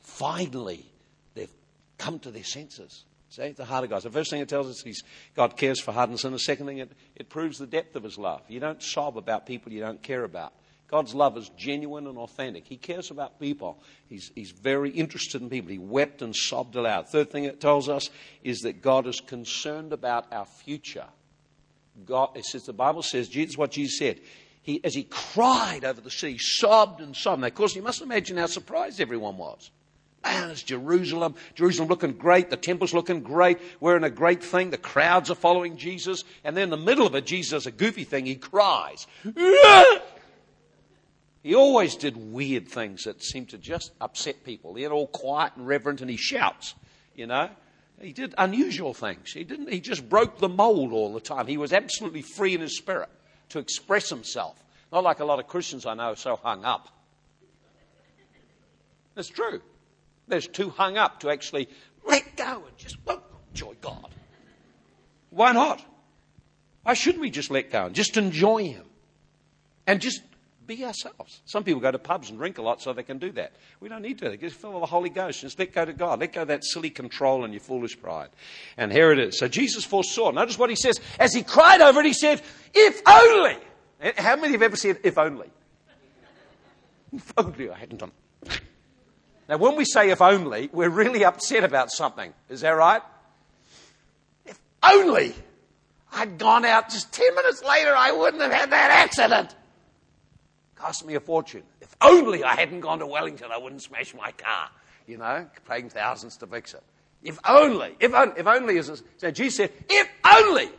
Finally, 0.00 0.84
they've 1.34 1.52
come 1.98 2.18
to 2.20 2.30
their 2.30 2.44
senses. 2.44 3.04
See, 3.28 3.50
the 3.50 3.64
heart 3.64 3.84
of 3.84 3.90
God. 3.90 4.02
So 4.02 4.08
the 4.08 4.14
first 4.14 4.30
thing 4.30 4.40
it 4.40 4.48
tells 4.48 4.68
us 4.68 4.86
is 4.86 5.02
God 5.34 5.56
cares 5.56 5.80
for 5.80 5.92
hardened 5.92 6.20
sin. 6.20 6.32
The 6.32 6.38
second 6.38 6.66
thing, 6.66 6.78
it, 6.78 6.92
it 7.16 7.28
proves 7.28 7.58
the 7.58 7.66
depth 7.66 7.96
of 7.96 8.04
his 8.04 8.18
love. 8.18 8.42
You 8.48 8.60
don't 8.60 8.82
sob 8.82 9.18
about 9.18 9.46
people 9.46 9.72
you 9.72 9.80
don't 9.80 10.02
care 10.02 10.24
about. 10.24 10.52
God's 10.88 11.14
love 11.14 11.36
is 11.36 11.48
genuine 11.56 12.06
and 12.06 12.16
authentic. 12.16 12.66
He 12.66 12.76
cares 12.76 13.10
about 13.10 13.40
people. 13.40 13.82
He's, 14.08 14.30
he's 14.36 14.52
very 14.52 14.90
interested 14.90 15.42
in 15.42 15.50
people. 15.50 15.72
He 15.72 15.78
wept 15.78 16.22
and 16.22 16.34
sobbed 16.34 16.76
aloud. 16.76 17.08
Third 17.08 17.30
thing 17.30 17.44
it 17.44 17.60
tells 17.60 17.88
us 17.88 18.08
is 18.44 18.60
that 18.60 18.82
God 18.82 19.08
is 19.08 19.20
concerned 19.20 19.92
about 19.92 20.32
our 20.32 20.46
future. 20.46 21.06
God, 22.04 22.36
it 22.36 22.44
says, 22.44 22.64
the 22.64 22.72
Bible 22.72 23.02
says, 23.02 23.28
Jesus, 23.28 23.58
what 23.58 23.72
Jesus 23.72 23.98
said. 23.98 24.20
He, 24.62 24.84
as 24.84 24.94
he 24.94 25.04
cried 25.04 25.84
over 25.84 26.00
the 26.00 26.10
sea, 26.10 26.38
sobbed 26.38 27.00
and 27.00 27.16
sobbed. 27.16 27.40
Now, 27.40 27.48
of 27.48 27.54
course, 27.54 27.74
you 27.74 27.82
must 27.82 28.02
imagine 28.02 28.36
how 28.36 28.46
surprised 28.46 29.00
everyone 29.00 29.38
was. 29.38 29.70
Man, 30.26 30.50
it's 30.50 30.62
Jerusalem. 30.62 31.36
Jerusalem 31.54 31.88
looking 31.88 32.12
great. 32.12 32.50
The 32.50 32.56
temple's 32.56 32.92
looking 32.92 33.22
great. 33.22 33.58
We're 33.78 33.96
in 33.96 34.02
a 34.02 34.10
great 34.10 34.42
thing. 34.42 34.70
The 34.70 34.78
crowds 34.78 35.30
are 35.30 35.36
following 35.36 35.76
Jesus. 35.76 36.24
And 36.42 36.56
then 36.56 36.64
in 36.64 36.70
the 36.70 36.76
middle 36.76 37.06
of 37.06 37.14
it, 37.14 37.26
Jesus 37.26 37.50
does 37.52 37.66
a 37.66 37.70
goofy 37.70 38.04
thing. 38.04 38.26
He 38.26 38.36
cries. 38.36 39.06
He 41.42 41.54
always 41.54 41.94
did 41.94 42.16
weird 42.16 42.66
things 42.66 43.04
that 43.04 43.22
seemed 43.22 43.50
to 43.50 43.58
just 43.58 43.92
upset 44.00 44.42
people. 44.42 44.74
He 44.74 44.82
had 44.82 44.90
all 44.90 45.06
quiet 45.06 45.52
and 45.54 45.64
reverent 45.64 46.00
and 46.00 46.10
he 46.10 46.16
shouts, 46.16 46.74
you 47.14 47.28
know. 47.28 47.48
He 48.00 48.12
did 48.12 48.34
unusual 48.36 48.92
things. 48.92 49.30
He 49.30 49.44
didn't, 49.44 49.70
he 49.70 49.78
just 49.78 50.08
broke 50.08 50.38
the 50.38 50.48
mold 50.48 50.90
all 50.90 51.14
the 51.14 51.20
time. 51.20 51.46
He 51.46 51.56
was 51.56 51.72
absolutely 51.72 52.22
free 52.22 52.54
in 52.54 52.60
his 52.60 52.76
spirit 52.76 53.10
to 53.50 53.60
express 53.60 54.10
himself. 54.10 54.60
Not 54.90 55.04
like 55.04 55.20
a 55.20 55.24
lot 55.24 55.38
of 55.38 55.46
Christians 55.46 55.86
I 55.86 55.94
know 55.94 56.14
so 56.14 56.34
hung 56.34 56.64
up. 56.64 56.88
It's 59.16 59.28
true. 59.28 59.62
They're 60.28 60.40
too 60.40 60.70
hung 60.70 60.96
up 60.96 61.20
to 61.20 61.30
actually 61.30 61.68
let 62.06 62.36
go 62.36 62.62
and 62.66 62.76
just 62.76 62.96
well, 63.04 63.22
enjoy 63.50 63.74
God. 63.80 64.10
Why 65.30 65.52
not? 65.52 65.84
Why 66.82 66.94
shouldn't 66.94 67.20
we 67.20 67.30
just 67.30 67.50
let 67.50 67.70
go 67.70 67.86
and 67.86 67.94
just 67.94 68.16
enjoy 68.16 68.64
Him 68.64 68.84
and 69.86 70.00
just 70.00 70.22
be 70.66 70.84
ourselves? 70.84 71.42
Some 71.44 71.64
people 71.64 71.80
go 71.80 71.90
to 71.90 71.98
pubs 71.98 72.30
and 72.30 72.38
drink 72.38 72.58
a 72.58 72.62
lot 72.62 72.80
so 72.80 72.92
they 72.92 73.02
can 73.02 73.18
do 73.18 73.32
that. 73.32 73.52
We 73.80 73.88
don't 73.88 74.02
need 74.02 74.18
to. 74.18 74.28
They 74.28 74.36
just 74.36 74.56
fill 74.56 74.72
with 74.72 74.82
the 74.82 74.86
Holy 74.86 75.10
Ghost. 75.10 75.40
Just 75.40 75.58
let 75.58 75.72
go 75.72 75.84
to 75.84 75.92
God. 75.92 76.20
Let 76.20 76.32
go 76.32 76.42
of 76.42 76.48
that 76.48 76.64
silly 76.64 76.90
control 76.90 77.44
and 77.44 77.52
your 77.52 77.60
foolish 77.60 78.00
pride. 78.00 78.28
And 78.76 78.92
here 78.92 79.12
it 79.12 79.18
is. 79.18 79.38
So 79.38 79.48
Jesus 79.48 79.84
foresaw. 79.84 80.30
Notice 80.30 80.58
what 80.58 80.70
he 80.70 80.76
says. 80.76 81.00
As 81.18 81.34
he 81.34 81.42
cried 81.42 81.80
over 81.80 82.00
it, 82.00 82.06
he 82.06 82.12
said, 82.12 82.40
If 82.74 83.02
only. 83.06 83.58
How 84.16 84.36
many 84.36 84.52
have 84.52 84.62
ever 84.62 84.76
said, 84.76 84.98
If 85.04 85.18
only? 85.18 85.50
If 87.12 87.32
only 87.36 87.70
I 87.70 87.78
hadn't 87.78 87.98
done 87.98 88.10
now, 89.48 89.58
when 89.58 89.76
we 89.76 89.84
say 89.84 90.10
if 90.10 90.20
only, 90.20 90.68
we're 90.72 90.90
really 90.90 91.24
upset 91.24 91.62
about 91.62 91.90
something. 91.90 92.32
Is 92.48 92.62
that 92.62 92.70
right? 92.70 93.02
If 94.44 94.58
only 94.82 95.34
I'd 96.12 96.38
gone 96.38 96.64
out 96.64 96.88
just 96.90 97.12
10 97.12 97.34
minutes 97.34 97.62
later, 97.62 97.94
I 97.96 98.12
wouldn't 98.12 98.42
have 98.42 98.52
had 98.52 98.72
that 98.72 98.90
accident. 98.90 99.54
Cost 100.74 101.06
me 101.06 101.14
a 101.14 101.20
fortune. 101.20 101.62
If 101.80 101.94
only 102.00 102.42
I 102.42 102.54
hadn't 102.54 102.80
gone 102.80 102.98
to 102.98 103.06
Wellington, 103.06 103.50
I 103.52 103.58
wouldn't 103.58 103.82
smash 103.82 104.14
my 104.14 104.32
car. 104.32 104.68
You 105.06 105.18
know, 105.18 105.46
paying 105.68 105.88
thousands 105.90 106.36
to 106.38 106.46
fix 106.46 106.74
it. 106.74 106.82
If 107.22 107.38
only, 107.48 107.96
if, 108.00 108.14
on, 108.14 108.34
if 108.36 108.46
only 108.46 108.76
is, 108.76 109.02
so 109.16 109.30
Jesus 109.30 109.56
said, 109.56 109.72
if 109.88 110.08
only. 110.24 110.70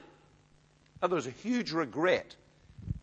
Now, 1.01 1.07
there 1.07 1.15
was 1.15 1.27
a 1.27 1.31
huge 1.31 1.71
regret. 1.71 2.35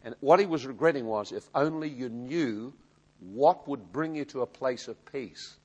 And 0.05 0.15
what 0.21 0.41
he 0.41 0.47
was 0.47 0.67
regretting 0.67 1.07
was, 1.07 1.33
if 1.33 1.49
only 1.55 1.89
you 1.89 2.09
knew 2.09 2.75
what 3.21 3.67
would 3.69 3.93
bring 3.93 4.15
you 4.15 4.25
to 4.27 4.43
a 4.43 4.47
place 4.47 4.89
of 4.89 5.05
peace. 5.13 5.57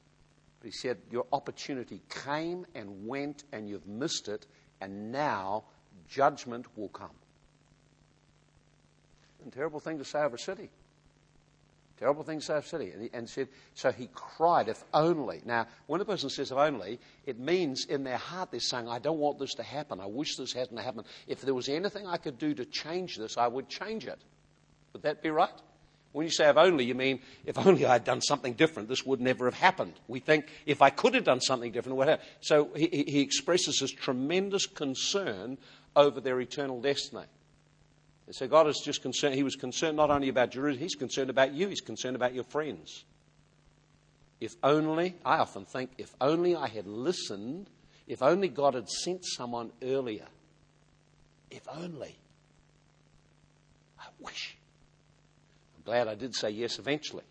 But 0.59 0.67
he 0.67 0.71
said, 0.71 0.97
Your 1.11 1.25
opportunity 1.31 2.01
came 2.09 2.65
and 2.75 3.07
went, 3.07 3.43
and 3.51 3.67
you've 3.67 3.87
missed 3.87 4.27
it, 4.27 4.45
and 4.81 5.11
now 5.11 5.63
judgment 6.07 6.65
will 6.77 6.89
come. 6.89 7.09
A 9.47 9.51
terrible 9.51 9.79
thing 9.79 9.97
to 9.99 10.05
say 10.05 10.19
over 10.19 10.35
a 10.35 10.39
city. 10.39 10.69
Terrible 11.97 12.23
thing 12.23 12.39
to 12.39 12.45
say 12.45 12.53
over 12.53 12.65
a 12.65 12.67
city. 12.67 12.91
And, 12.91 13.03
he, 13.03 13.09
and 13.13 13.29
said, 13.29 13.47
so 13.73 13.91
he 13.91 14.09
cried, 14.13 14.67
if 14.67 14.83
only. 14.93 15.41
Now, 15.45 15.67
when 15.87 16.01
a 16.01 16.05
person 16.05 16.29
says 16.29 16.51
if 16.51 16.57
only, 16.57 16.99
it 17.25 17.39
means 17.39 17.85
in 17.85 18.03
their 18.03 18.17
heart 18.17 18.51
they're 18.51 18.59
saying, 18.59 18.87
I 18.87 18.99
don't 18.99 19.19
want 19.19 19.39
this 19.39 19.55
to 19.55 19.63
happen. 19.63 19.99
I 19.99 20.07
wish 20.07 20.35
this 20.35 20.53
hadn't 20.53 20.77
happened. 20.77 21.07
If 21.27 21.41
there 21.41 21.53
was 21.53 21.69
anything 21.69 22.05
I 22.05 22.17
could 22.17 22.37
do 22.37 22.53
to 22.53 22.65
change 22.65 23.17
this, 23.17 23.37
I 23.37 23.47
would 23.47 23.69
change 23.69 24.05
it. 24.05 24.19
Would 24.93 25.03
that 25.03 25.21
be 25.21 25.29
right? 25.29 25.49
When 26.11 26.25
you 26.25 26.31
say 26.31 26.49
if 26.49 26.57
only, 26.57 26.85
you 26.85 26.95
mean 26.95 27.21
if 27.45 27.57
only 27.57 27.85
I 27.85 27.93
had 27.93 28.03
done 28.03 28.21
something 28.21 28.53
different, 28.53 28.89
this 28.89 29.05
would 29.05 29.21
never 29.21 29.45
have 29.45 29.53
happened. 29.53 29.93
We 30.07 30.19
think 30.19 30.47
if 30.65 30.81
I 30.81 30.89
could 30.89 31.13
have 31.13 31.23
done 31.23 31.39
something 31.39 31.71
different, 31.71 31.97
what 31.97 32.07
happened? 32.07 32.27
So 32.41 32.69
he, 32.75 32.87
he 33.07 33.21
expresses 33.21 33.79
his 33.79 33.91
tremendous 33.91 34.65
concern 34.65 35.57
over 35.95 36.19
their 36.19 36.39
eternal 36.41 36.81
destiny. 36.81 37.25
And 38.25 38.35
so 38.35 38.47
God 38.47 38.67
is 38.67 38.81
just 38.83 39.01
concerned, 39.01 39.35
he 39.35 39.43
was 39.43 39.55
concerned 39.55 39.97
not 39.97 40.09
only 40.09 40.29
about 40.29 40.51
Jerusalem, 40.51 40.81
he's 40.81 40.95
concerned 40.95 41.29
about 41.29 41.53
you, 41.53 41.67
he's 41.67 41.81
concerned 41.81 42.15
about 42.15 42.33
your 42.33 42.43
friends. 42.43 43.05
If 44.39 44.55
only, 44.63 45.15
I 45.25 45.37
often 45.37 45.65
think, 45.65 45.91
if 45.97 46.15
only 46.21 46.55
I 46.55 46.67
had 46.67 46.87
listened, 46.87 47.69
if 48.07 48.23
only 48.23 48.47
God 48.47 48.73
had 48.73 48.89
sent 48.89 49.25
someone 49.25 49.71
earlier. 49.83 50.27
If 51.51 51.67
only. 51.67 52.15
I 53.99 54.05
wish 54.19 54.58
glad 55.85 56.07
I 56.07 56.15
did 56.15 56.35
say 56.35 56.49
yes 56.49 56.79
eventually. 56.79 57.23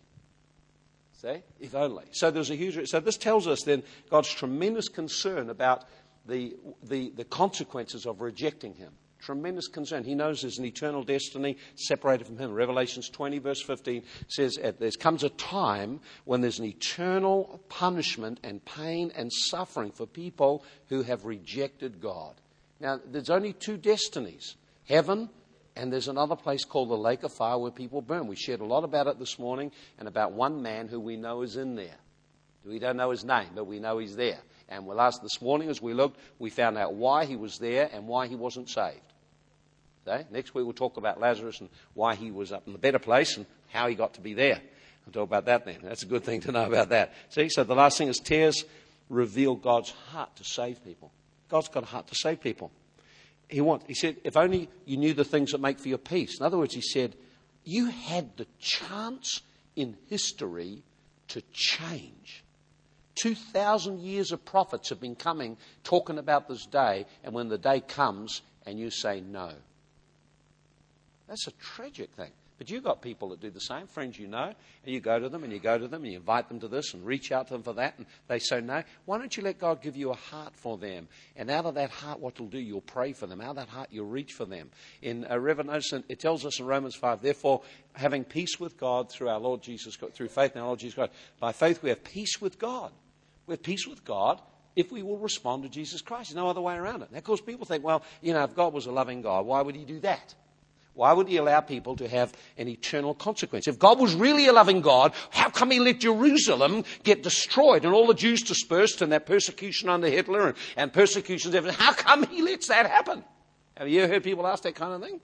See? 1.21 1.43
If 1.59 1.75
only. 1.75 2.05
So 2.11 2.31
there's 2.31 2.49
a 2.49 2.55
huge. 2.55 2.87
So 2.87 2.99
this 2.99 3.17
tells 3.17 3.47
us 3.47 3.63
then 3.63 3.83
God's 4.09 4.29
tremendous 4.29 4.87
concern 4.87 5.49
about 5.49 5.83
the, 6.25 6.55
the, 6.83 7.11
the 7.15 7.25
consequences 7.25 8.05
of 8.05 8.21
rejecting 8.21 8.73
Him. 8.73 8.93
Tremendous 9.19 9.67
concern. 9.67 10.05
He 10.05 10.15
knows 10.15 10.41
there's 10.41 10.59
an 10.59 10.65
eternal 10.65 11.03
destiny 11.03 11.57
separated 11.75 12.25
from 12.25 12.37
Him. 12.37 12.53
Revelations 12.53 13.09
20, 13.09 13.39
verse 13.39 13.61
15 13.61 14.03
says, 14.29 14.57
There 14.79 14.91
comes 14.91 15.25
a 15.25 15.29
time 15.29 15.99
when 16.23 16.39
there's 16.39 16.59
an 16.59 16.65
eternal 16.65 17.59
punishment 17.67 18.39
and 18.43 18.63
pain 18.63 19.11
and 19.13 19.29
suffering 19.33 19.91
for 19.91 20.07
people 20.07 20.63
who 20.87 21.01
have 21.01 21.25
rejected 21.25 21.99
God. 21.99 22.35
Now, 22.79 22.97
there's 23.05 23.29
only 23.29 23.51
two 23.51 23.75
destinies 23.75 24.55
heaven 24.85 25.29
and 25.75 25.91
there's 25.91 26.07
another 26.07 26.35
place 26.35 26.65
called 26.65 26.89
the 26.89 26.97
Lake 26.97 27.23
of 27.23 27.33
Fire 27.33 27.57
where 27.57 27.71
people 27.71 28.01
burn. 28.01 28.27
We 28.27 28.35
shared 28.35 28.59
a 28.59 28.65
lot 28.65 28.83
about 28.83 29.07
it 29.07 29.19
this 29.19 29.39
morning 29.39 29.71
and 29.97 30.07
about 30.07 30.33
one 30.33 30.61
man 30.61 30.87
who 30.87 30.99
we 30.99 31.15
know 31.15 31.41
is 31.41 31.55
in 31.55 31.75
there. 31.75 31.95
We 32.65 32.79
don't 32.79 32.97
know 32.97 33.11
his 33.11 33.23
name, 33.23 33.49
but 33.55 33.65
we 33.65 33.79
know 33.79 33.97
he's 33.97 34.15
there. 34.15 34.39
And 34.67 34.85
we 34.85 34.93
last 34.93 35.21
this 35.21 35.41
morning, 35.41 35.69
as 35.69 35.81
we 35.81 35.93
looked, 35.93 36.19
we 36.37 36.49
found 36.49 36.77
out 36.77 36.93
why 36.93 37.25
he 37.25 37.35
was 37.35 37.57
there 37.57 37.89
and 37.91 38.07
why 38.07 38.27
he 38.27 38.35
wasn't 38.35 38.69
saved. 38.69 38.99
Okay? 40.07 40.25
Next 40.31 40.53
week 40.53 40.65
we'll 40.65 40.73
talk 40.73 40.97
about 40.97 41.19
Lazarus 41.19 41.61
and 41.61 41.69
why 41.93 42.15
he 42.15 42.31
was 42.31 42.51
up 42.51 42.67
in 42.67 42.73
the 42.73 42.79
better 42.79 42.99
place 42.99 43.37
and 43.37 43.45
how 43.69 43.87
he 43.87 43.95
got 43.95 44.15
to 44.15 44.21
be 44.21 44.33
there. 44.33 44.61
We'll 45.05 45.13
talk 45.13 45.27
about 45.27 45.45
that 45.45 45.65
then. 45.65 45.79
That's 45.83 46.03
a 46.03 46.07
good 46.07 46.23
thing 46.23 46.41
to 46.41 46.51
know 46.51 46.65
about 46.65 46.89
that. 46.89 47.13
See, 47.29 47.49
so 47.49 47.63
the 47.63 47.75
last 47.75 47.97
thing 47.97 48.09
is 48.09 48.17
tears 48.17 48.65
reveal 49.07 49.55
God's 49.55 49.91
heart 50.11 50.35
to 50.35 50.43
save 50.43 50.83
people. 50.83 51.11
God's 51.47 51.69
got 51.69 51.83
a 51.83 51.87
heart 51.87 52.07
to 52.07 52.15
save 52.15 52.41
people 52.41 52.71
he, 53.49 53.61
want, 53.61 53.83
he 53.87 53.95
said, 53.95 54.17
if 54.23 54.37
only 54.37 54.69
you 54.85 54.97
knew 54.97 55.13
the 55.13 55.25
things 55.25 55.51
that 55.51 55.59
make 55.59 55.79
for 55.79 55.89
your 55.89 55.97
peace. 55.97 56.39
In 56.39 56.45
other 56.45 56.57
words, 56.57 56.75
he 56.75 56.81
said, 56.81 57.15
you 57.63 57.87
had 57.87 58.37
the 58.37 58.47
chance 58.59 59.41
in 59.75 59.97
history 60.07 60.83
to 61.29 61.41
change. 61.51 62.43
2,000 63.15 63.99
years 63.99 64.31
of 64.31 64.45
prophets 64.45 64.89
have 64.89 65.01
been 65.01 65.15
coming 65.15 65.57
talking 65.83 66.17
about 66.17 66.47
this 66.47 66.65
day, 66.65 67.05
and 67.23 67.33
when 67.33 67.49
the 67.49 67.57
day 67.57 67.81
comes 67.81 68.41
and 68.65 68.79
you 68.79 68.89
say 68.89 69.19
no. 69.19 69.51
That's 71.27 71.47
a 71.47 71.51
tragic 71.51 72.11
thing. 72.11 72.31
But 72.59 72.69
you've 72.69 72.83
got 72.83 73.01
people 73.01 73.29
that 73.29 73.39
do 73.39 73.49
the 73.49 73.61
same, 73.61 73.87
friends 73.87 74.19
you 74.19 74.27
know, 74.27 74.53
and 74.83 74.93
you 74.93 74.99
go 74.99 75.17
to 75.17 75.29
them 75.29 75.45
and 75.45 75.53
you 75.53 75.59
go 75.59 75.77
to 75.77 75.87
them 75.87 76.03
and 76.03 76.11
you 76.11 76.19
invite 76.19 76.49
them 76.49 76.59
to 76.59 76.67
this 76.67 76.93
and 76.93 77.05
reach 77.05 77.31
out 77.31 77.47
to 77.47 77.53
them 77.53 77.63
for 77.63 77.71
that, 77.73 77.97
and 77.97 78.05
they 78.27 78.37
say 78.37 78.59
no. 78.59 78.83
Why 79.05 79.17
don't 79.17 79.35
you 79.35 79.41
let 79.41 79.59
God 79.59 79.81
give 79.81 79.95
you 79.95 80.11
a 80.11 80.15
heart 80.15 80.53
for 80.57 80.77
them? 80.77 81.07
And 81.37 81.49
out 81.49 81.65
of 81.65 81.75
that 81.75 81.89
heart, 81.89 82.19
what 82.19 82.37
you'll 82.37 82.49
do, 82.49 82.59
you'll 82.59 82.81
pray 82.81 83.13
for 83.13 83.27
them. 83.27 83.39
Out 83.39 83.51
of 83.51 83.55
that 83.55 83.69
heart, 83.69 83.87
you'll 83.91 84.07
reach 84.07 84.33
for 84.33 84.43
them. 84.43 84.69
In 85.01 85.25
uh, 85.31 85.39
Revelation, 85.39 86.03
it 86.09 86.19
tells 86.19 86.45
us 86.45 86.59
in 86.59 86.65
Romans 86.65 86.95
5, 86.95 87.21
therefore, 87.21 87.61
having 87.93 88.25
peace 88.25 88.59
with 88.59 88.77
God 88.77 89.09
through 89.09 89.29
our 89.29 89.39
Lord 89.39 89.61
Jesus, 89.61 89.95
through 90.13 90.27
faith 90.27 90.53
in 90.53 90.61
our 90.61 90.67
Lord 90.67 90.79
Jesus 90.79 90.95
Christ, 90.95 91.13
by 91.39 91.53
faith 91.53 91.81
we 91.81 91.89
have 91.89 92.03
peace 92.03 92.41
with 92.41 92.59
God. 92.59 92.91
We 93.47 93.53
have 93.53 93.63
peace 93.63 93.87
with 93.87 94.03
God 94.03 94.41
if 94.75 94.91
we 94.91 95.01
will 95.01 95.17
respond 95.17 95.63
to 95.63 95.69
Jesus 95.69 96.01
Christ. 96.01 96.29
There's 96.29 96.35
no 96.35 96.49
other 96.49 96.61
way 96.61 96.75
around 96.75 97.03
it. 97.03 97.11
Now, 97.13 97.19
of 97.19 97.23
course, 97.23 97.39
people 97.39 97.65
think, 97.65 97.85
well, 97.85 98.03
you 98.21 98.33
know, 98.33 98.43
if 98.43 98.53
God 98.53 98.73
was 98.73 98.85
a 98.85 98.91
loving 98.91 99.21
God, 99.21 99.45
why 99.45 99.61
would 99.61 99.75
he 99.75 99.85
do 99.85 100.01
that? 100.01 100.35
Why 100.99 101.13
would 101.13 101.29
he 101.29 101.37
allow 101.37 101.61
people 101.61 101.95
to 101.95 102.09
have 102.09 102.33
an 102.57 102.67
eternal 102.67 103.13
consequence? 103.13 103.69
If 103.69 103.79
God 103.79 104.01
was 104.01 104.15
really 104.15 104.47
a 104.47 104.51
loving 104.51 104.81
God, 104.81 105.13
how 105.29 105.49
come 105.49 105.71
he 105.71 105.79
let 105.79 106.01
Jerusalem 106.01 106.83
get 107.03 107.23
destroyed 107.23 107.85
and 107.85 107.93
all 107.93 108.05
the 108.05 108.13
Jews 108.13 108.41
dispersed 108.41 109.01
and 109.01 109.13
that 109.13 109.25
persecution 109.25 109.87
under 109.87 110.09
Hitler 110.09 110.47
and, 110.47 110.57
and 110.75 110.91
persecutions? 110.91 111.55
How 111.77 111.93
come 111.93 112.27
he 112.27 112.41
lets 112.41 112.67
that 112.67 112.85
happen? 112.85 113.23
Have 113.77 113.87
you 113.87 114.01
ever 114.01 114.11
heard 114.11 114.25
people 114.25 114.45
ask 114.45 114.63
that 114.63 114.75
kind 114.75 114.91
of 114.91 115.01
thing? 115.01 115.21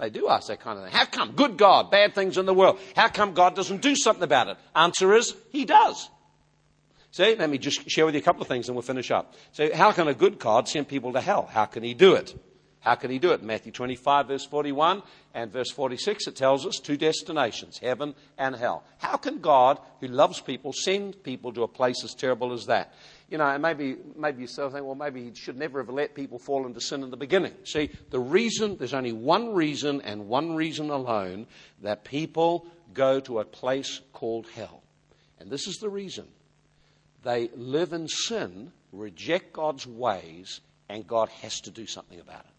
They 0.00 0.10
do 0.10 0.28
ask 0.28 0.48
that 0.48 0.58
kind 0.58 0.76
of 0.76 0.86
thing. 0.86 0.92
How 0.92 1.04
come? 1.04 1.36
Good 1.36 1.56
God, 1.56 1.88
bad 1.88 2.16
things 2.16 2.36
in 2.36 2.44
the 2.44 2.52
world. 2.52 2.80
How 2.96 3.06
come 3.06 3.32
God 3.32 3.54
doesn't 3.54 3.82
do 3.82 3.94
something 3.94 4.24
about 4.24 4.48
it? 4.48 4.56
Answer 4.74 5.14
is, 5.14 5.36
He 5.52 5.66
does. 5.66 6.10
See, 7.12 7.36
let 7.36 7.48
me 7.48 7.58
just 7.58 7.88
share 7.88 8.06
with 8.06 8.16
you 8.16 8.20
a 8.20 8.24
couple 8.24 8.42
of 8.42 8.48
things 8.48 8.68
and 8.68 8.74
we'll 8.74 8.82
finish 8.82 9.12
up. 9.12 9.34
So, 9.52 9.72
how 9.72 9.92
can 9.92 10.08
a 10.08 10.14
good 10.14 10.40
God 10.40 10.66
send 10.68 10.88
people 10.88 11.12
to 11.12 11.20
hell? 11.20 11.46
How 11.46 11.66
can 11.66 11.84
He 11.84 11.94
do 11.94 12.14
it? 12.14 12.34
How 12.86 12.94
can 12.94 13.10
he 13.10 13.18
do 13.18 13.32
it? 13.32 13.42
Matthew 13.42 13.72
25, 13.72 14.28
verse 14.28 14.46
41 14.46 15.02
and 15.34 15.52
verse 15.52 15.72
46, 15.72 16.28
it 16.28 16.36
tells 16.36 16.64
us 16.64 16.78
two 16.78 16.96
destinations, 16.96 17.78
heaven 17.78 18.14
and 18.38 18.54
hell. 18.54 18.84
How 18.98 19.16
can 19.16 19.40
God, 19.40 19.80
who 19.98 20.06
loves 20.06 20.40
people, 20.40 20.72
send 20.72 21.20
people 21.24 21.52
to 21.54 21.64
a 21.64 21.68
place 21.68 22.04
as 22.04 22.14
terrible 22.14 22.52
as 22.52 22.66
that? 22.66 22.94
You 23.28 23.38
know, 23.38 23.46
and 23.46 23.60
maybe, 23.60 23.96
maybe 24.14 24.42
you 24.42 24.46
still 24.46 24.70
think, 24.70 24.86
well, 24.86 24.94
maybe 24.94 25.24
he 25.24 25.34
should 25.34 25.56
never 25.56 25.80
have 25.80 25.92
let 25.92 26.14
people 26.14 26.38
fall 26.38 26.64
into 26.64 26.80
sin 26.80 27.02
in 27.02 27.10
the 27.10 27.16
beginning. 27.16 27.54
See, 27.64 27.90
the 28.10 28.20
reason, 28.20 28.76
there's 28.76 28.94
only 28.94 29.10
one 29.10 29.52
reason 29.52 30.00
and 30.02 30.28
one 30.28 30.54
reason 30.54 30.90
alone 30.90 31.48
that 31.82 32.04
people 32.04 32.68
go 32.94 33.18
to 33.18 33.40
a 33.40 33.44
place 33.44 34.00
called 34.12 34.46
hell. 34.54 34.84
And 35.40 35.50
this 35.50 35.66
is 35.66 35.78
the 35.78 35.88
reason. 35.88 36.28
They 37.24 37.50
live 37.56 37.92
in 37.92 38.06
sin, 38.06 38.70
reject 38.92 39.52
God's 39.52 39.88
ways, 39.88 40.60
and 40.88 41.04
God 41.04 41.30
has 41.42 41.60
to 41.62 41.72
do 41.72 41.88
something 41.88 42.20
about 42.20 42.44
it. 42.44 42.55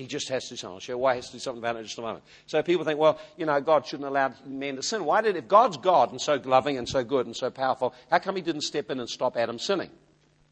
He 0.00 0.06
just 0.06 0.30
has 0.30 0.44
to 0.44 0.54
do 0.54 0.56
something. 0.56 0.76
I'll 0.76 0.80
show 0.80 0.96
why 0.96 1.12
he 1.12 1.18
has 1.18 1.26
to 1.26 1.32
do 1.32 1.38
something 1.40 1.58
about 1.58 1.76
it 1.76 1.80
in 1.80 1.84
just 1.84 1.98
a 1.98 2.00
moment. 2.00 2.24
So 2.46 2.62
people 2.62 2.86
think, 2.86 2.98
well, 2.98 3.18
you 3.36 3.44
know, 3.44 3.60
God 3.60 3.84
shouldn't 3.84 4.08
allow 4.08 4.32
men 4.46 4.76
to 4.76 4.82
sin. 4.82 5.04
Why 5.04 5.20
did, 5.20 5.36
if 5.36 5.46
God's 5.46 5.76
God 5.76 6.10
and 6.10 6.18
so 6.18 6.40
loving 6.42 6.78
and 6.78 6.88
so 6.88 7.04
good 7.04 7.26
and 7.26 7.36
so 7.36 7.50
powerful, 7.50 7.94
how 8.10 8.18
come 8.18 8.34
he 8.34 8.40
didn't 8.40 8.62
step 8.62 8.90
in 8.90 8.98
and 8.98 9.10
stop 9.10 9.36
Adam 9.36 9.58
sinning? 9.58 9.90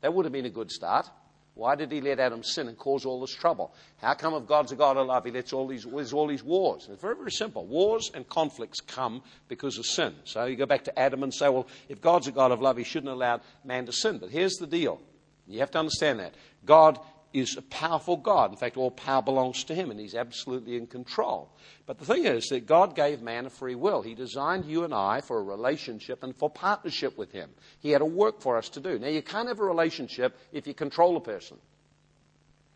That 0.03 0.13
would 0.13 0.27
have 0.27 0.35
been 0.35 0.45
a 0.45 0.51
good 0.51 0.71
start. 0.71 1.09
Why 1.55 1.77
did 1.77 1.91
he 1.91 2.03
let 2.03 2.21
Adam 2.21 2.43
sin 2.43 2.69
and 2.69 2.77
cause 2.77 3.07
all 3.07 3.23
this 3.23 3.35
trouble? 3.35 3.73
How 4.03 4.13
come 4.13 4.35
if 4.35 4.47
God's 4.47 4.73
a 4.73 4.77
God 4.77 4.99
of 4.99 5.07
love, 5.07 5.25
he 5.25 5.31
lets 5.31 5.55
all 5.55 5.67
these, 5.67 5.87
all 5.87 6.27
these 6.27 6.45
wars? 6.45 6.87
It's 6.91 7.01
very, 7.01 7.17
very 7.17 7.33
simple. 7.33 7.65
Wars 7.65 8.11
and 8.13 8.29
conflicts 8.29 8.83
come 8.83 9.23
because 9.49 9.79
of 9.79 9.87
sin. 9.87 10.15
So 10.25 10.45
you 10.45 10.57
go 10.57 10.67
back 10.67 10.85
to 10.85 10.99
Adam 10.99 11.23
and 11.23 11.33
say, 11.33 11.49
well, 11.49 11.67
if 11.89 12.03
God's 12.03 12.27
a 12.27 12.33
God 12.33 12.53
of 12.53 12.61
love, 12.61 12.77
he 12.77 12.85
shouldn't 12.85 13.11
allow 13.11 13.41
man 13.65 13.87
to 13.87 13.93
sin. 13.93 14.19
But 14.19 14.29
here's 14.29 14.57
the 14.57 14.67
deal. 14.67 15.01
You 15.47 15.61
have 15.61 15.71
to 15.71 15.79
understand 15.79 16.21
that. 16.21 16.35
God 16.67 17.01
is 17.33 17.57
a 17.57 17.63
powerful 17.63 18.17
God. 18.17 18.51
In 18.51 18.57
fact, 18.57 18.77
all 18.77 18.91
power 18.91 19.23
belongs 19.23 19.65
to 19.65 19.75
Him, 19.75 19.91
and 19.91 20.01
He's 20.01 20.15
absolutely 20.15 20.77
in 20.77 20.87
control. 20.87 21.51
But 21.87 21.99
the 21.99 22.05
thing 22.05 22.25
is 22.25 22.47
that 22.47 22.67
God 22.67 22.97
gave 22.97 23.23
man 23.23 23.47
a 23.47 23.51
free 23.51 23.75
will. 23.75 24.03
He 24.03 24.15
designed 24.15 24.65
you 24.65 24.85
and 24.85 24.95
I 24.95 25.21
for 25.21 25.39
a 25.39 25.43
relationship 25.43 26.23
and 26.23 26.35
for 26.35 26.49
partnership 26.49 27.19
with 27.19 27.33
Him. 27.33 27.51
He 27.81 27.91
had 27.91 28.01
a 28.01 28.07
work 28.07 28.41
for 28.41 28.57
us 28.57 28.69
to 28.71 28.81
do. 28.81 28.99
Now, 28.99 29.09
you 29.09 29.23
can't 29.23 29.49
have 29.49 29.61
a 29.61 29.65
relationship 29.65 30.37
if 30.53 30.67
you 30.67 30.75
control 30.75 31.17
a 31.17 31.21
person. 31.21 31.59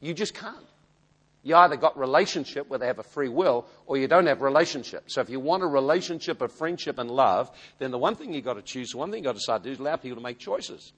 You 0.01 0.15
just 0.15 0.35
can't. 0.35 0.67
You 1.45 1.57
either 1.57 1.77
got 1.77 1.99
relationship 1.99 2.69
where 2.69 2.79
they 2.79 2.87
have 2.87 3.01
a 3.01 3.05
free 3.05 3.29
will, 3.29 3.67
or 3.87 3.97
you 3.97 4.07
don't 4.07 4.27
have 4.27 4.43
relationship. 4.43 5.05
So 5.09 5.21
if 5.21 5.29
you 5.29 5.41
want 5.41 5.65
a 5.65 5.67
relationship 5.67 6.41
of 6.41 6.53
friendship 6.53 6.99
and 6.99 7.11
love, 7.11 7.51
then 7.79 7.91
the 7.91 7.99
one 7.99 8.15
thing 8.15 8.33
you've 8.33 8.45
got 8.45 8.55
to 8.55 8.63
choose, 8.63 8.91
the 8.91 8.99
one 8.99 9.11
thing 9.11 9.19
you've 9.19 9.25
got 9.25 9.33
to 9.33 9.39
decide 9.39 9.65
to 9.65 9.71
do 9.71 9.73
is 9.73 9.79
allow 9.81 9.97
people 9.97 10.17
to 10.17 10.23
make 10.23 10.39
choices. 10.39 10.93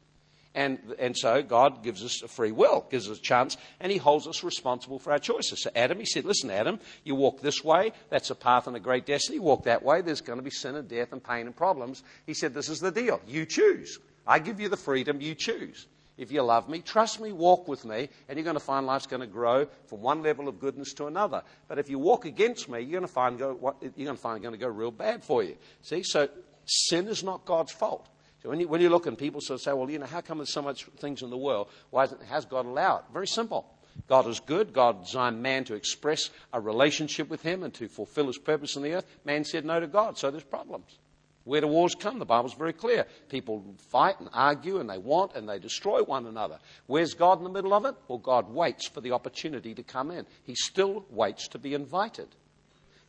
And, 0.54 0.78
and 1.00 1.16
so 1.16 1.42
God 1.42 1.82
gives 1.82 2.04
us 2.04 2.22
a 2.22 2.28
free 2.28 2.52
will, 2.52 2.86
gives 2.88 3.10
us 3.10 3.18
a 3.18 3.22
chance, 3.22 3.56
and 3.80 3.90
He 3.90 3.98
holds 3.98 4.26
us 4.28 4.44
responsible 4.44 5.00
for 5.00 5.12
our 5.12 5.18
choices. 5.18 5.62
So 5.62 5.70
Adam, 5.74 5.98
He 5.98 6.06
said, 6.06 6.24
Listen, 6.24 6.50
Adam, 6.50 6.78
you 7.02 7.16
walk 7.16 7.40
this 7.40 7.64
way, 7.64 7.92
that's 8.08 8.30
a 8.30 8.36
path 8.36 8.68
and 8.68 8.76
a 8.76 8.80
great 8.80 9.04
destiny. 9.04 9.36
You 9.36 9.42
walk 9.42 9.64
that 9.64 9.82
way, 9.82 10.00
there's 10.00 10.20
going 10.20 10.38
to 10.38 10.44
be 10.44 10.50
sin 10.50 10.76
and 10.76 10.88
death 10.88 11.12
and 11.12 11.22
pain 11.22 11.46
and 11.46 11.56
problems. 11.56 12.04
He 12.26 12.34
said, 12.34 12.54
This 12.54 12.68
is 12.68 12.78
the 12.78 12.92
deal. 12.92 13.20
You 13.26 13.46
choose. 13.46 13.98
I 14.26 14.38
give 14.38 14.60
you 14.60 14.68
the 14.68 14.76
freedom, 14.76 15.20
you 15.20 15.34
choose. 15.34 15.86
If 16.16 16.30
you 16.30 16.42
love 16.42 16.68
me, 16.68 16.80
trust 16.80 17.20
me, 17.20 17.32
walk 17.32 17.66
with 17.66 17.84
me, 17.84 18.08
and 18.28 18.38
you're 18.38 18.44
going 18.44 18.54
to 18.54 18.60
find 18.60 18.86
life's 18.86 19.08
going 19.08 19.20
to 19.20 19.26
grow 19.26 19.66
from 19.86 20.00
one 20.00 20.22
level 20.22 20.46
of 20.46 20.60
goodness 20.60 20.92
to 20.94 21.06
another. 21.06 21.42
But 21.66 21.80
if 21.80 21.90
you 21.90 21.98
walk 21.98 22.24
against 22.24 22.68
me, 22.68 22.80
you're 22.80 23.00
going 23.00 23.08
to 23.08 23.12
find, 23.12 23.36
go, 23.36 23.74
you're 23.80 23.90
going 24.06 24.16
to 24.16 24.22
find 24.22 24.40
going 24.40 24.54
to 24.54 24.58
go 24.58 24.68
real 24.68 24.92
bad 24.92 25.24
for 25.24 25.42
you. 25.42 25.56
See, 25.82 26.04
so 26.04 26.28
sin 26.64 27.08
is 27.08 27.24
not 27.24 27.44
God's 27.44 27.72
fault. 27.72 28.08
So 28.44 28.50
when 28.50 28.60
you, 28.60 28.68
when 28.68 28.82
you 28.82 28.90
look 28.90 29.06
and 29.06 29.16
people 29.16 29.40
sort 29.40 29.58
of 29.58 29.62
say, 29.62 29.72
well, 29.72 29.90
you 29.90 29.98
know, 29.98 30.04
how 30.04 30.20
come 30.20 30.36
there's 30.36 30.52
so 30.52 30.60
much 30.60 30.84
things 30.98 31.22
in 31.22 31.30
the 31.30 31.38
world? 31.38 31.68
Why 31.88 32.06
has 32.28 32.44
God 32.44 32.66
allowed? 32.66 33.04
Very 33.10 33.26
simple. 33.26 33.66
God 34.06 34.26
is 34.26 34.38
good. 34.38 34.74
God 34.74 35.06
designed 35.06 35.42
man 35.42 35.64
to 35.64 35.74
express 35.74 36.28
a 36.52 36.60
relationship 36.60 37.30
with 37.30 37.40
him 37.40 37.62
and 37.62 37.72
to 37.74 37.88
fulfill 37.88 38.26
his 38.26 38.36
purpose 38.36 38.76
in 38.76 38.82
the 38.82 38.92
earth. 38.92 39.06
Man 39.24 39.44
said 39.44 39.64
no 39.64 39.80
to 39.80 39.86
God, 39.86 40.18
so 40.18 40.30
there's 40.30 40.44
problems. 40.44 40.98
Where 41.44 41.62
do 41.62 41.68
wars 41.68 41.94
come? 41.94 42.18
The 42.18 42.26
Bible's 42.26 42.52
very 42.52 42.74
clear. 42.74 43.06
People 43.30 43.64
fight 43.90 44.20
and 44.20 44.28
argue 44.34 44.78
and 44.78 44.90
they 44.90 44.98
want 44.98 45.34
and 45.34 45.48
they 45.48 45.58
destroy 45.58 46.02
one 46.02 46.26
another. 46.26 46.58
Where's 46.86 47.14
God 47.14 47.38
in 47.38 47.44
the 47.44 47.50
middle 47.50 47.72
of 47.72 47.86
it? 47.86 47.94
Well, 48.08 48.18
God 48.18 48.52
waits 48.52 48.86
for 48.86 49.00
the 49.00 49.12
opportunity 49.12 49.74
to 49.74 49.82
come 49.82 50.10
in. 50.10 50.26
He 50.42 50.54
still 50.54 51.06
waits 51.08 51.48
to 51.48 51.58
be 51.58 51.72
invited. 51.72 52.28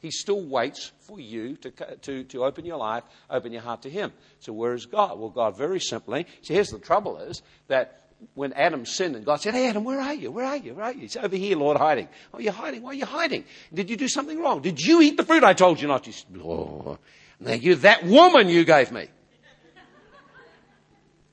He 0.05 0.11
still 0.11 0.39
waits 0.39 0.91
for 0.99 1.19
you 1.19 1.55
to, 1.57 1.71
to, 1.71 2.23
to 2.25 2.45
open 2.45 2.63
your 2.63 2.77
life, 2.77 3.03
open 3.27 3.51
your 3.51 3.63
heart 3.63 3.81
to 3.81 3.89
Him. 3.89 4.13
So 4.37 4.53
where 4.53 4.75
is 4.75 4.85
God? 4.85 5.17
Well, 5.17 5.31
God 5.31 5.57
very 5.57 5.79
simply, 5.79 6.27
see, 6.43 6.53
here's 6.53 6.69
the 6.69 6.77
trouble 6.77 7.17
is 7.17 7.41
that 7.69 8.03
when 8.35 8.53
Adam 8.53 8.85
sinned 8.85 9.15
and 9.15 9.25
God 9.25 9.41
said, 9.41 9.55
Hey, 9.55 9.67
Adam, 9.67 9.83
where 9.83 9.99
are 9.99 10.13
you? 10.13 10.29
Where 10.29 10.45
are 10.45 10.57
you? 10.57 10.75
Where 10.75 10.85
are 10.85 10.93
you? 10.93 10.99
He's 10.99 11.17
over 11.17 11.35
here, 11.35 11.57
Lord, 11.57 11.77
hiding. 11.77 12.07
Oh, 12.31 12.37
you're 12.37 12.53
hiding. 12.53 12.83
Why 12.83 12.91
are 12.91 12.93
you 12.93 13.07
hiding? 13.07 13.45
Did 13.73 13.89
you 13.89 13.97
do 13.97 14.07
something 14.07 14.39
wrong? 14.39 14.61
Did 14.61 14.79
you 14.79 15.01
eat 15.01 15.17
the 15.17 15.23
fruit 15.23 15.43
I 15.43 15.53
told 15.53 15.81
you 15.81 15.87
not 15.87 16.03
to? 16.03 16.13
Oh, 16.43 16.99
now 17.39 17.53
you, 17.53 17.73
that 17.77 18.05
woman 18.05 18.47
you 18.47 18.63
gave 18.63 18.91
me. 18.91 19.07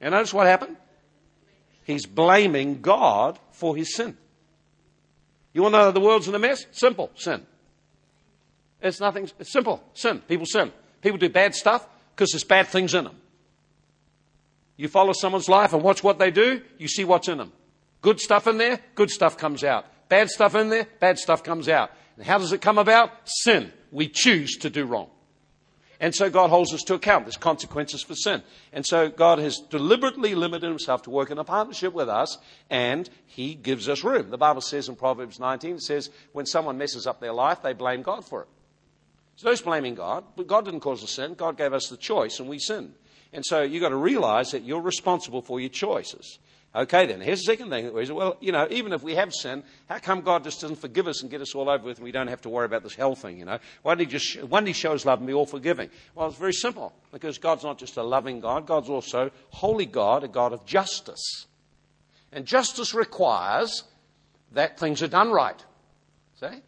And 0.00 0.12
notice 0.12 0.32
what 0.32 0.46
happened? 0.46 0.78
He's 1.84 2.06
blaming 2.06 2.80
God 2.80 3.38
for 3.50 3.76
his 3.76 3.94
sin. 3.94 4.16
You 5.52 5.60
want 5.60 5.74
to 5.74 5.78
know 5.78 5.90
the 5.92 6.00
world's 6.00 6.26
in 6.26 6.34
a 6.34 6.38
mess? 6.38 6.64
Simple. 6.70 7.10
Sin. 7.16 7.46
It's 8.82 9.00
nothing. 9.00 9.30
It's 9.38 9.52
simple. 9.52 9.82
Sin. 9.94 10.18
People 10.28 10.46
sin. 10.46 10.72
People 11.00 11.18
do 11.18 11.28
bad 11.28 11.54
stuff 11.54 11.86
because 12.14 12.30
there's 12.30 12.44
bad 12.44 12.68
things 12.68 12.94
in 12.94 13.04
them. 13.04 13.16
You 14.76 14.88
follow 14.88 15.12
someone's 15.12 15.48
life 15.48 15.72
and 15.72 15.82
watch 15.82 16.02
what 16.02 16.18
they 16.18 16.30
do, 16.30 16.62
you 16.78 16.88
see 16.88 17.04
what's 17.04 17.28
in 17.28 17.38
them. 17.38 17.52
Good 18.00 18.20
stuff 18.20 18.46
in 18.46 18.58
there, 18.58 18.80
good 18.94 19.10
stuff 19.10 19.36
comes 19.36 19.62
out. 19.62 19.86
Bad 20.08 20.28
stuff 20.28 20.54
in 20.54 20.70
there, 20.70 20.86
bad 20.98 21.18
stuff 21.18 21.42
comes 21.42 21.68
out. 21.68 21.90
And 22.16 22.26
how 22.26 22.38
does 22.38 22.52
it 22.52 22.60
come 22.60 22.78
about? 22.78 23.10
Sin. 23.24 23.72
We 23.90 24.08
choose 24.08 24.56
to 24.58 24.70
do 24.70 24.84
wrong. 24.84 25.08
And 26.00 26.12
so 26.12 26.28
God 26.28 26.50
holds 26.50 26.74
us 26.74 26.82
to 26.84 26.94
account. 26.94 27.26
There's 27.26 27.36
consequences 27.36 28.02
for 28.02 28.16
sin. 28.16 28.42
And 28.72 28.84
so 28.84 29.08
God 29.08 29.38
has 29.38 29.60
deliberately 29.70 30.34
limited 30.34 30.66
himself 30.66 31.02
to 31.02 31.10
work 31.10 31.30
in 31.30 31.38
a 31.38 31.44
partnership 31.44 31.92
with 31.92 32.08
us, 32.08 32.38
and 32.68 33.08
he 33.24 33.54
gives 33.54 33.88
us 33.88 34.02
room. 34.02 34.30
The 34.30 34.38
Bible 34.38 34.62
says 34.62 34.88
in 34.88 34.96
Proverbs 34.96 35.38
19, 35.38 35.76
it 35.76 35.82
says, 35.82 36.10
when 36.32 36.46
someone 36.46 36.76
messes 36.76 37.06
up 37.06 37.20
their 37.20 37.32
life, 37.32 37.62
they 37.62 37.72
blame 37.72 38.02
God 38.02 38.24
for 38.24 38.42
it. 38.42 38.48
So 39.36 39.50
no 39.50 39.56
blaming 39.56 39.94
God, 39.94 40.24
but 40.36 40.46
God 40.46 40.64
didn't 40.64 40.80
cause 40.80 41.00
the 41.00 41.08
sin. 41.08 41.34
God 41.34 41.56
gave 41.56 41.72
us 41.72 41.88
the 41.88 41.96
choice, 41.96 42.38
and 42.38 42.48
we 42.48 42.58
sinned. 42.58 42.94
And 43.32 43.44
so 43.44 43.62
you've 43.62 43.82
got 43.82 43.88
to 43.88 43.96
realize 43.96 44.50
that 44.50 44.62
you're 44.62 44.80
responsible 44.80 45.42
for 45.42 45.58
your 45.58 45.70
choices. 45.70 46.38
Okay, 46.74 47.04
then, 47.04 47.20
here's 47.20 47.40
the 47.40 47.52
second 47.52 47.68
thing. 47.68 47.92
Well, 47.92 48.38
you 48.40 48.50
know, 48.50 48.66
even 48.70 48.94
if 48.94 49.02
we 49.02 49.14
have 49.14 49.34
sin, 49.34 49.62
how 49.90 49.98
come 49.98 50.22
God 50.22 50.42
just 50.42 50.62
doesn't 50.62 50.80
forgive 50.80 51.06
us 51.06 51.20
and 51.20 51.30
get 51.30 51.42
us 51.42 51.54
all 51.54 51.68
over 51.68 51.84
with 51.84 51.98
and 51.98 52.04
we 52.04 52.12
don't 52.12 52.28
have 52.28 52.40
to 52.42 52.48
worry 52.48 52.64
about 52.64 52.82
this 52.82 52.94
hell 52.94 53.14
thing, 53.14 53.38
you 53.38 53.44
know? 53.44 53.58
Why 53.82 53.94
did 53.94 54.08
he 54.08 54.18
just, 54.18 54.42
why 54.44 54.60
did 54.60 54.68
he 54.68 54.72
show 54.72 54.92
his 54.92 55.04
love 55.04 55.18
and 55.18 55.26
be 55.26 55.34
all 55.34 55.44
forgiving? 55.44 55.90
Well, 56.14 56.28
it's 56.28 56.38
very 56.38 56.54
simple. 56.54 56.94
Because 57.10 57.36
God's 57.36 57.62
not 57.62 57.78
just 57.78 57.98
a 57.98 58.02
loving 58.02 58.40
God, 58.40 58.66
God's 58.66 58.88
also 58.88 59.30
holy 59.50 59.84
God, 59.84 60.24
a 60.24 60.28
God 60.28 60.54
of 60.54 60.64
justice. 60.64 61.46
And 62.32 62.46
justice 62.46 62.94
requires 62.94 63.84
that 64.52 64.80
things 64.80 65.02
are 65.02 65.08
done 65.08 65.30
right. 65.30 65.62
See? 66.40 66.62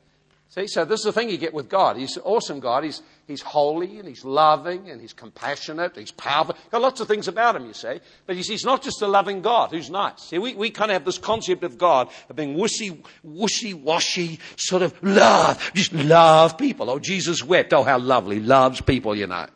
See, 0.55 0.69
so 0.69 0.85
this 0.85 1.01
is 1.01 1.07
the 1.07 1.13
thing 1.13 1.31
you 1.31 1.37
get 1.37 1.53
with 1.53 1.69
God. 1.69 1.97
He's 1.97 2.17
an 2.17 2.23
awesome 2.25 2.61
God. 2.61 2.85
He's, 2.85 3.03
he's 3.27 3.43
holy 3.43 3.99
and 3.99 4.07
he's 4.07 4.25
loving 4.25 4.89
and 4.89 5.01
he's 5.01 5.13
compassionate. 5.13 5.97
He's 5.97 6.13
powerful. 6.13 6.55
Got 6.71 6.81
lots 6.81 7.01
of 7.01 7.09
things 7.09 7.27
about 7.27 7.57
him, 7.57 7.67
you 7.67 7.73
see. 7.73 7.99
But 8.25 8.37
he's, 8.37 8.47
he's 8.47 8.65
not 8.65 8.81
just 8.81 9.03
a 9.03 9.09
loving 9.09 9.43
God 9.43 9.71
who's 9.73 9.91
nice. 9.91 10.23
See, 10.23 10.39
we, 10.39 10.55
we 10.55 10.71
kind 10.71 10.93
of 10.93 10.95
have 10.95 11.05
this 11.05 11.19
concept 11.19 11.65
of 11.65 11.77
God 11.77 12.09
of 12.31 12.37
being 12.37 12.55
wishy, 12.55 13.03
wishy 13.25 13.75
washy, 13.75 14.39
sort 14.55 14.83
of 14.83 14.95
love. 15.03 15.73
Just 15.75 15.93
love 15.93 16.57
people. 16.57 16.89
Oh, 16.89 17.01
Jesus 17.01 17.43
wept. 17.43 17.73
Oh, 17.73 17.83
how 17.83 17.99
lovely. 17.99 18.39
Loves 18.39 18.81
people, 18.81 19.17
you 19.17 19.27
know. 19.27 19.47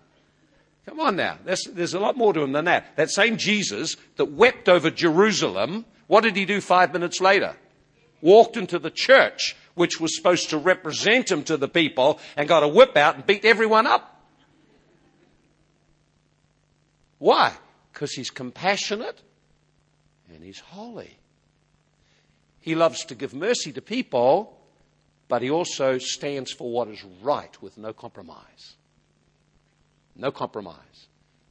Come 0.85 0.99
on 0.99 1.15
now. 1.15 1.39
There's, 1.45 1.63
there's 1.75 1.95
a 1.95 2.01
lot 2.01 2.17
more 2.17 2.33
to 2.33 2.41
him 2.41 2.51
than 2.51 2.65
that. 2.65 2.97
That 2.97 3.11
same 3.11 3.37
Jesus 3.37 3.95
that 4.17 4.33
wept 4.33 4.69
over 4.69 4.91
Jerusalem, 4.91 5.85
what 6.09 6.25
did 6.25 6.35
he 6.35 6.45
do 6.45 6.61
five 6.61 6.93
minutes 6.93 7.21
later? 7.21 7.55
Walked 8.21 8.57
into 8.57 8.81
the 8.81 8.91
church 8.91 9.55
which 9.79 10.01
was 10.01 10.17
supposed 10.17 10.51
to 10.51 10.59
represent 10.59 11.31
him 11.31 11.43
to 11.45 11.57
the 11.57 11.69
people, 11.69 12.19
and 12.37 12.49
got 12.49 12.63
a 12.63 12.69
whip 12.69 12.97
out 12.97 13.15
and 13.15 13.27
beat 13.27 13.45
everyone 13.45 13.87
up. 13.87 14.17
Why? 17.19 17.53
Because 17.93 18.13
he's 18.13 18.31
compassionate 18.31 19.21
and 20.33 20.43
he's 20.45 20.61
holy. 20.61 21.19
He 22.61 22.75
loves 22.75 23.05
to 23.07 23.15
give 23.15 23.35
mercy 23.35 23.73
to 23.73 23.83
people, 23.83 24.59
but 25.27 25.43
he 25.43 25.51
also 25.51 25.99
stands 25.99 26.53
for 26.53 26.71
what 26.71 26.89
is 26.89 27.03
right 27.23 27.61
with 27.63 27.79
no 27.79 27.93
compromise. 27.93 28.77
No 30.15 30.31
compromise. 30.31 31.07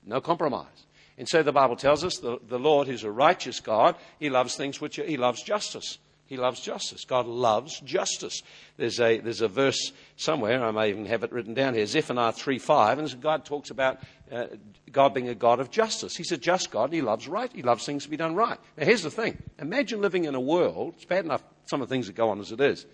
No 0.06 0.22
compromise. 0.22 0.86
And 1.18 1.28
so 1.28 1.42
the 1.42 1.52
Bible 1.52 1.76
tells 1.76 2.04
us 2.04 2.18
the, 2.18 2.40
the 2.48 2.60
Lord 2.60 2.88
is 2.88 3.04
a 3.04 3.12
righteous 3.12 3.60
God. 3.60 3.96
He 4.20 4.30
loves 4.30 4.56
things 4.56 4.80
which 4.80 5.00
are, 5.00 5.06
he 5.06 5.18
loves 5.18 5.42
justice. 5.42 5.98
He 6.28 6.36
loves 6.36 6.60
justice. 6.60 7.06
God 7.06 7.26
loves 7.26 7.80
justice. 7.80 8.44
There's 8.76 9.00
a, 9.00 9.20
there's 9.20 9.42
a 9.42 9.48
verse 9.48 9.94
somewhere, 10.18 10.64
I 10.64 10.72
may 10.72 10.90
even 10.90 11.06
have 11.06 11.24
it 11.24 11.32
written 11.32 11.54
down 11.54 11.74
here, 11.74 11.86
Zephaniah 11.86 12.34
3 12.34 12.60
5, 12.60 13.00
and 13.00 13.22
God 13.22 13.46
talks 13.46 13.70
about 13.70 14.00
uh, 14.32 14.48
God 14.92 15.14
being 15.14 15.30
a 15.30 15.36
God 15.36 15.60
of 15.62 15.72
justice. 15.72 16.18
He's 16.18 16.34
a 16.34 16.38
just 16.38 16.70
God, 16.70 16.92
He 16.92 17.02
loves 17.02 17.28
right, 17.28 17.52
He 17.54 17.62
loves 17.62 17.86
things 17.86 18.04
to 18.04 18.10
be 18.10 18.18
done 18.18 18.36
right. 18.36 18.60
Now, 18.78 18.86
here's 18.86 19.04
the 19.04 19.12
thing 19.12 19.42
imagine 19.58 20.02
living 20.02 20.26
in 20.26 20.36
a 20.36 20.42
world, 20.42 20.96
it's 20.98 21.06
bad 21.06 21.26
enough 21.26 21.44
some 21.66 21.82
of 21.82 21.88
the 21.88 21.96
things 21.96 22.08
that 22.08 22.16
go 22.16 22.30
on 22.30 22.40
as 22.40 22.52
it 22.52 22.60
is, 22.60 22.86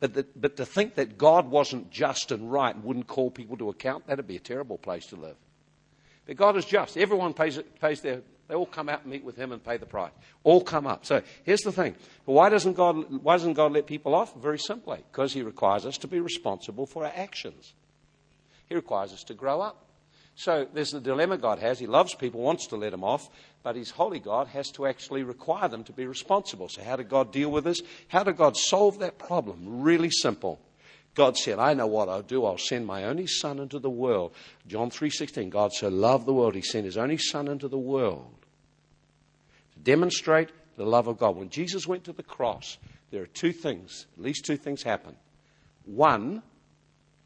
but, 0.00 0.40
but 0.40 0.56
to 0.56 0.64
think 0.64 0.94
that 0.94 1.18
God 1.18 1.50
wasn't 1.50 1.90
just 1.90 2.32
and 2.32 2.50
right 2.50 2.74
and 2.74 2.82
wouldn't 2.82 3.06
call 3.06 3.30
people 3.30 3.58
to 3.58 3.68
account, 3.68 4.06
that'd 4.06 4.26
be 4.26 4.36
a 4.36 4.40
terrible 4.40 4.78
place 4.78 5.06
to 5.06 5.16
live. 5.16 5.36
But 6.26 6.36
God 6.36 6.56
is 6.56 6.64
just. 6.64 6.96
Everyone 6.96 7.34
pays, 7.34 7.60
pays 7.80 8.00
their 8.00 8.22
they 8.50 8.56
all 8.56 8.66
come 8.66 8.88
out 8.88 9.02
and 9.02 9.12
meet 9.12 9.22
with 9.22 9.36
him 9.36 9.52
and 9.52 9.64
pay 9.64 9.76
the 9.76 9.86
price. 9.86 10.10
All 10.42 10.60
come 10.60 10.84
up. 10.84 11.06
So 11.06 11.22
here's 11.44 11.60
the 11.60 11.70
thing. 11.70 11.94
But 12.26 12.32
why 12.32 12.48
doesn't 12.48 12.72
God, 12.72 13.22
why 13.22 13.34
doesn't 13.34 13.52
God 13.52 13.70
let 13.70 13.86
people 13.86 14.12
off? 14.12 14.34
Very 14.34 14.58
simply. 14.58 14.98
Because 15.12 15.32
he 15.32 15.42
requires 15.42 15.86
us 15.86 15.96
to 15.98 16.08
be 16.08 16.18
responsible 16.18 16.84
for 16.84 17.04
our 17.04 17.12
actions. 17.14 17.74
He 18.68 18.74
requires 18.74 19.12
us 19.12 19.22
to 19.24 19.34
grow 19.34 19.60
up. 19.60 19.86
So 20.34 20.66
there's 20.74 20.90
the 20.90 21.00
dilemma 21.00 21.38
God 21.38 21.60
has. 21.60 21.78
He 21.78 21.86
loves 21.86 22.14
people, 22.16 22.40
wants 22.40 22.66
to 22.68 22.76
let 22.76 22.90
them 22.90 23.04
off, 23.04 23.28
but 23.62 23.76
his 23.76 23.90
holy 23.90 24.18
God 24.18 24.48
has 24.48 24.70
to 24.72 24.86
actually 24.86 25.22
require 25.22 25.68
them 25.68 25.84
to 25.84 25.92
be 25.92 26.06
responsible. 26.06 26.68
So 26.68 26.82
how 26.82 26.96
did 26.96 27.08
God 27.08 27.32
deal 27.32 27.50
with 27.50 27.62
this? 27.62 27.82
How 28.08 28.24
did 28.24 28.36
God 28.36 28.56
solve 28.56 28.98
that 28.98 29.16
problem? 29.16 29.82
Really 29.82 30.10
simple. 30.10 30.60
God 31.14 31.36
said, 31.36 31.60
I 31.60 31.74
know 31.74 31.86
what 31.86 32.08
I'll 32.08 32.22
do. 32.22 32.44
I'll 32.44 32.58
send 32.58 32.84
my 32.86 33.04
only 33.04 33.28
son 33.28 33.60
into 33.60 33.78
the 33.78 33.90
world. 33.90 34.32
John 34.66 34.90
3.16, 34.90 35.50
God 35.50 35.72
so 35.72 35.88
loved 35.88 36.26
the 36.26 36.32
world, 36.32 36.56
he 36.56 36.62
sent 36.62 36.84
his 36.84 36.96
only 36.96 37.18
son 37.18 37.46
into 37.46 37.68
the 37.68 37.78
world 37.78 38.39
demonstrate 39.82 40.50
the 40.76 40.84
love 40.84 41.08
of 41.08 41.18
God. 41.18 41.36
When 41.36 41.50
Jesus 41.50 41.86
went 41.86 42.04
to 42.04 42.12
the 42.12 42.22
cross, 42.22 42.78
there 43.10 43.22
are 43.22 43.26
two 43.26 43.52
things, 43.52 44.06
at 44.16 44.22
least 44.22 44.44
two 44.44 44.56
things 44.56 44.82
happen. 44.82 45.16
One, 45.84 46.42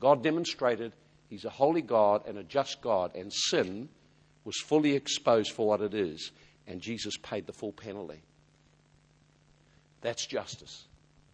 God 0.00 0.22
demonstrated 0.22 0.92
He's 1.28 1.44
a 1.44 1.50
holy 1.50 1.82
God 1.82 2.26
and 2.26 2.38
a 2.38 2.44
just 2.44 2.80
God, 2.80 3.16
and 3.16 3.32
sin 3.32 3.88
was 4.44 4.60
fully 4.60 4.94
exposed 4.94 5.52
for 5.52 5.66
what 5.66 5.80
it 5.80 5.94
is, 5.94 6.32
and 6.66 6.80
Jesus 6.80 7.16
paid 7.16 7.46
the 7.46 7.52
full 7.52 7.72
penalty. 7.72 8.22
That's 10.00 10.26
justice. 10.26 10.84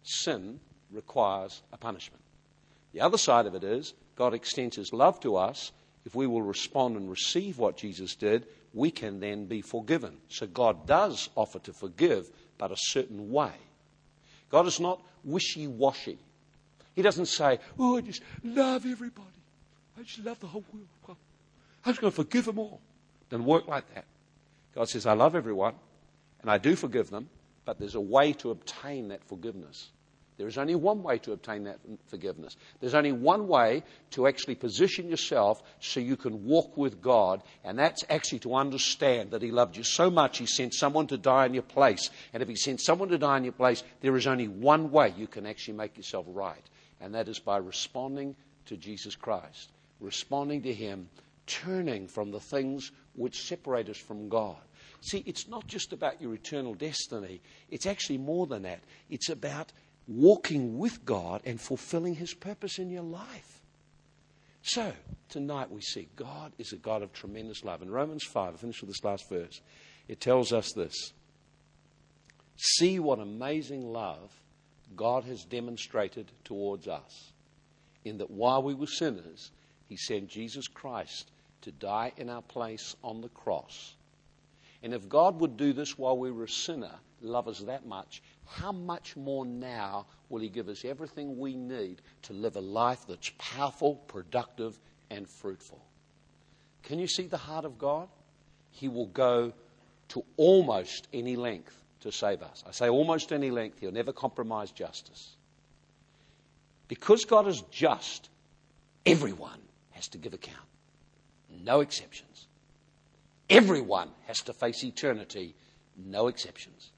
Sin 0.03 0.59
requires 0.91 1.61
a 1.73 1.77
punishment. 1.77 2.23
The 2.93 3.01
other 3.01 3.17
side 3.17 3.45
of 3.45 3.55
it 3.55 3.63
is 3.63 3.93
God 4.15 4.33
extends 4.33 4.75
His 4.75 4.93
love 4.93 5.19
to 5.21 5.35
us 5.35 5.71
if 6.05 6.15
we 6.15 6.25
will 6.25 6.41
respond 6.41 6.97
and 6.97 7.09
receive 7.09 7.57
what 7.57 7.77
Jesus 7.77 8.15
did 8.15 8.47
we 8.73 8.91
can 8.91 9.19
then 9.19 9.45
be 9.45 9.61
forgiven. 9.61 10.17
So 10.29 10.47
God 10.47 10.87
does 10.87 11.29
offer 11.35 11.59
to 11.59 11.73
forgive, 11.73 12.29
but 12.57 12.71
a 12.71 12.77
certain 12.77 13.31
way. 13.31 13.53
God 14.49 14.67
is 14.67 14.79
not 14.79 15.01
wishy 15.23 15.67
washy. 15.67 16.17
He 16.93 17.01
doesn't 17.01 17.27
say, 17.27 17.59
Oh, 17.79 17.97
I 17.97 18.01
just 18.01 18.21
love 18.43 18.85
everybody. 18.85 19.27
I 19.97 20.03
just 20.03 20.23
love 20.25 20.39
the 20.39 20.47
whole 20.47 20.63
world. 20.73 21.17
I'm 21.85 21.93
just 21.93 22.01
going 22.01 22.11
to 22.11 22.15
forgive 22.15 22.45
them 22.45 22.59
all. 22.59 22.81
Doesn't 23.29 23.45
work 23.45 23.67
like 23.67 23.91
that. 23.95 24.05
God 24.75 24.87
says, 24.87 25.05
I 25.05 25.13
love 25.13 25.35
everyone, 25.35 25.73
and 26.41 26.49
I 26.49 26.57
do 26.57 26.75
forgive 26.75 27.09
them, 27.09 27.29
but 27.65 27.79
there's 27.79 27.95
a 27.95 28.01
way 28.01 28.33
to 28.33 28.51
obtain 28.51 29.09
that 29.09 29.23
forgiveness. 29.23 29.89
There 30.41 30.47
is 30.47 30.57
only 30.57 30.73
one 30.73 31.03
way 31.03 31.19
to 31.19 31.33
obtain 31.33 31.65
that 31.65 31.77
forgiveness. 32.07 32.57
There's 32.79 32.95
only 32.95 33.11
one 33.11 33.47
way 33.47 33.83
to 34.09 34.25
actually 34.25 34.55
position 34.55 35.07
yourself 35.07 35.61
so 35.79 35.99
you 35.99 36.17
can 36.17 36.45
walk 36.45 36.75
with 36.77 36.99
God, 36.99 37.43
and 37.63 37.77
that's 37.77 38.03
actually 38.09 38.39
to 38.39 38.55
understand 38.55 39.29
that 39.29 39.43
He 39.43 39.51
loved 39.51 39.77
you 39.77 39.83
so 39.83 40.09
much 40.09 40.39
He 40.39 40.47
sent 40.47 40.73
someone 40.73 41.05
to 41.07 41.17
die 41.19 41.45
in 41.45 41.53
your 41.53 41.61
place. 41.61 42.09
And 42.33 42.41
if 42.41 42.49
He 42.49 42.55
sent 42.55 42.81
someone 42.81 43.09
to 43.09 43.19
die 43.19 43.37
in 43.37 43.43
your 43.43 43.53
place, 43.53 43.83
there 43.99 44.17
is 44.17 44.25
only 44.25 44.47
one 44.47 44.89
way 44.89 45.13
you 45.15 45.27
can 45.27 45.45
actually 45.45 45.75
make 45.75 45.95
yourself 45.95 46.25
right, 46.27 46.67
and 46.99 47.13
that 47.13 47.29
is 47.29 47.37
by 47.37 47.57
responding 47.57 48.35
to 48.65 48.77
Jesus 48.77 49.15
Christ, 49.15 49.69
responding 49.99 50.63
to 50.63 50.73
Him, 50.73 51.07
turning 51.45 52.07
from 52.07 52.31
the 52.31 52.39
things 52.39 52.91
which 53.13 53.43
separate 53.43 53.89
us 53.89 53.97
from 53.97 54.27
God. 54.27 54.57
See, 55.01 55.23
it's 55.25 55.47
not 55.47 55.65
just 55.65 55.93
about 55.93 56.21
your 56.21 56.33
eternal 56.35 56.75
destiny. 56.75 57.41
It's 57.69 57.87
actually 57.87 58.19
more 58.19 58.45
than 58.45 58.63
that. 58.63 58.81
It's 59.09 59.29
about 59.29 59.71
walking 60.17 60.77
with 60.77 61.05
God 61.05 61.41
and 61.45 61.59
fulfilling 61.59 62.15
His 62.15 62.33
purpose 62.33 62.79
in 62.79 62.89
your 62.89 63.03
life. 63.03 63.61
So, 64.63 64.93
tonight 65.29 65.71
we 65.71 65.81
see 65.81 66.07
God 66.15 66.51
is 66.59 66.71
a 66.71 66.77
God 66.77 67.01
of 67.01 67.13
tremendous 67.13 67.63
love. 67.63 67.81
In 67.81 67.89
Romans 67.89 68.23
5, 68.23 68.53
I 68.53 68.57
finish 68.57 68.81
with 68.81 68.89
this 68.89 69.03
last 69.03 69.27
verse, 69.29 69.61
it 70.07 70.19
tells 70.19 70.53
us 70.53 70.73
this 70.73 71.13
See 72.57 72.99
what 72.99 73.19
amazing 73.19 73.91
love 73.91 74.31
God 74.95 75.23
has 75.23 75.43
demonstrated 75.45 76.31
towards 76.43 76.87
us. 76.87 77.31
in 78.03 78.17
that 78.17 78.31
while 78.31 78.63
we 78.63 78.73
were 78.73 78.87
sinners, 78.87 79.51
he 79.87 79.95
sent 79.95 80.27
Jesus 80.27 80.67
Christ 80.67 81.31
to 81.61 81.71
die 81.71 82.11
in 82.17 82.29
our 82.29 82.41
place 82.41 82.95
on 83.03 83.21
the 83.21 83.29
cross. 83.29 83.95
And 84.83 84.93
if 84.93 85.07
God 85.07 85.39
would 85.39 85.57
do 85.57 85.73
this 85.73 85.97
while 85.97 86.17
we 86.17 86.31
were 86.31 86.45
a 86.45 86.49
sinner, 86.49 86.91
love 87.21 87.47
us 87.47 87.59
that 87.59 87.85
much, 87.85 88.21
how 88.47 88.71
much 88.71 89.15
more 89.15 89.45
now 89.45 90.07
will 90.29 90.41
He 90.41 90.49
give 90.49 90.69
us 90.69 90.83
everything 90.83 91.37
we 91.37 91.55
need 91.55 92.01
to 92.23 92.33
live 92.33 92.55
a 92.55 92.61
life 92.61 93.05
that's 93.07 93.31
powerful, 93.37 93.95
productive, 94.07 94.79
and 95.09 95.29
fruitful? 95.29 95.83
Can 96.83 96.99
you 96.99 97.07
see 97.07 97.27
the 97.27 97.37
heart 97.37 97.65
of 97.65 97.77
God? 97.77 98.07
He 98.71 98.87
will 98.87 99.07
go 99.07 99.53
to 100.09 100.25
almost 100.37 101.07
any 101.13 101.35
length 101.35 101.79
to 102.01 102.11
save 102.11 102.41
us. 102.41 102.63
I 102.67 102.71
say 102.71 102.89
almost 102.89 103.31
any 103.31 103.51
length, 103.51 103.79
He'll 103.79 103.91
never 103.91 104.11
compromise 104.11 104.71
justice. 104.71 105.35
Because 106.87 107.23
God 107.25 107.47
is 107.47 107.61
just, 107.71 108.29
everyone 109.05 109.59
has 109.91 110.07
to 110.09 110.17
give 110.17 110.33
account. 110.33 110.57
No 111.63 111.81
exceptions. 111.81 112.30
Everyone 113.51 114.09
has 114.27 114.41
to 114.43 114.53
face 114.53 114.81
eternity. 114.83 115.55
No 115.97 116.27
exceptions. 116.27 116.91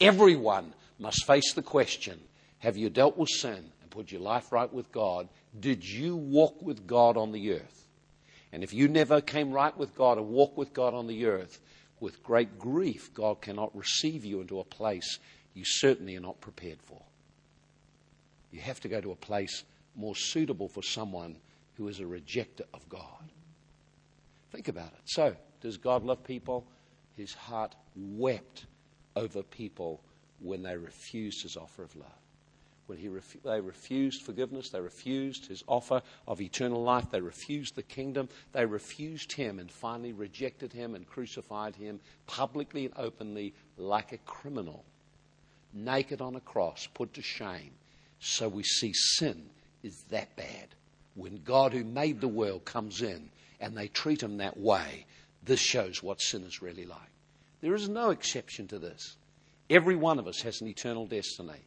Everyone 0.00 0.74
must 0.98 1.26
face 1.26 1.52
the 1.54 1.62
question 1.62 2.20
Have 2.60 2.76
you 2.76 2.88
dealt 2.88 3.18
with 3.18 3.28
sin 3.28 3.72
and 3.82 3.90
put 3.90 4.12
your 4.12 4.20
life 4.20 4.52
right 4.52 4.72
with 4.72 4.92
God? 4.92 5.28
Did 5.58 5.84
you 5.84 6.16
walk 6.16 6.62
with 6.62 6.86
God 6.86 7.16
on 7.16 7.32
the 7.32 7.54
earth? 7.54 7.88
And 8.52 8.62
if 8.62 8.72
you 8.72 8.86
never 8.86 9.20
came 9.20 9.50
right 9.50 9.76
with 9.76 9.94
God 9.96 10.18
and 10.18 10.28
walked 10.28 10.56
with 10.56 10.72
God 10.72 10.94
on 10.94 11.08
the 11.08 11.26
earth, 11.26 11.58
with 11.98 12.22
great 12.22 12.58
grief, 12.58 13.12
God 13.14 13.40
cannot 13.40 13.76
receive 13.76 14.24
you 14.24 14.40
into 14.40 14.60
a 14.60 14.64
place 14.64 15.18
you 15.54 15.64
certainly 15.64 16.16
are 16.16 16.20
not 16.20 16.40
prepared 16.40 16.80
for. 16.82 17.00
You 18.50 18.60
have 18.60 18.80
to 18.80 18.88
go 18.88 19.00
to 19.00 19.10
a 19.10 19.16
place 19.16 19.64
more 19.96 20.14
suitable 20.14 20.68
for 20.68 20.82
someone 20.82 21.36
who 21.76 21.88
is 21.88 22.00
a 22.00 22.04
rejecter 22.04 22.62
of 22.72 22.88
God. 22.88 23.30
Think 24.52 24.68
about 24.68 24.88
it. 24.88 25.00
So, 25.06 25.34
does 25.62 25.78
God 25.78 26.04
love 26.04 26.22
people? 26.24 26.66
His 27.16 27.32
heart 27.32 27.74
wept 27.96 28.66
over 29.16 29.42
people 29.42 30.00
when 30.40 30.62
they 30.62 30.76
refused 30.76 31.42
his 31.42 31.56
offer 31.56 31.84
of 31.84 31.94
love. 31.96 32.08
When 32.86 32.98
he 32.98 33.08
ref- 33.08 33.36
they 33.44 33.60
refused 33.60 34.22
forgiveness, 34.22 34.70
they 34.70 34.80
refused 34.80 35.46
his 35.46 35.62
offer 35.68 36.02
of 36.26 36.40
eternal 36.40 36.82
life, 36.82 37.10
they 37.10 37.20
refused 37.20 37.76
the 37.76 37.82
kingdom, 37.82 38.28
they 38.52 38.66
refused 38.66 39.32
him 39.32 39.60
and 39.60 39.70
finally 39.70 40.12
rejected 40.12 40.72
him 40.72 40.94
and 40.94 41.08
crucified 41.08 41.76
him 41.76 42.00
publicly 42.26 42.84
and 42.84 42.94
openly 42.96 43.54
like 43.76 44.12
a 44.12 44.18
criminal, 44.18 44.84
naked 45.72 46.20
on 46.20 46.34
a 46.34 46.40
cross, 46.40 46.88
put 46.92 47.14
to 47.14 47.22
shame. 47.22 47.70
So 48.18 48.48
we 48.48 48.64
see 48.64 48.92
sin 48.92 49.44
is 49.82 50.02
that 50.10 50.34
bad. 50.36 50.68
When 51.14 51.40
God, 51.44 51.72
who 51.72 51.84
made 51.84 52.20
the 52.20 52.28
world, 52.28 52.64
comes 52.64 53.00
in 53.00 53.30
and 53.60 53.76
they 53.76 53.88
treat 53.88 54.22
him 54.22 54.38
that 54.38 54.58
way, 54.58 55.06
this 55.42 55.60
shows 55.60 56.02
what 56.02 56.20
sin 56.20 56.44
is 56.44 56.62
really 56.62 56.84
like. 56.84 56.98
There 57.60 57.74
is 57.74 57.88
no 57.88 58.10
exception 58.10 58.68
to 58.68 58.78
this. 58.78 59.16
Every 59.70 59.96
one 59.96 60.18
of 60.18 60.26
us 60.26 60.42
has 60.42 60.60
an 60.60 60.68
eternal 60.68 61.06
destiny. 61.06 61.60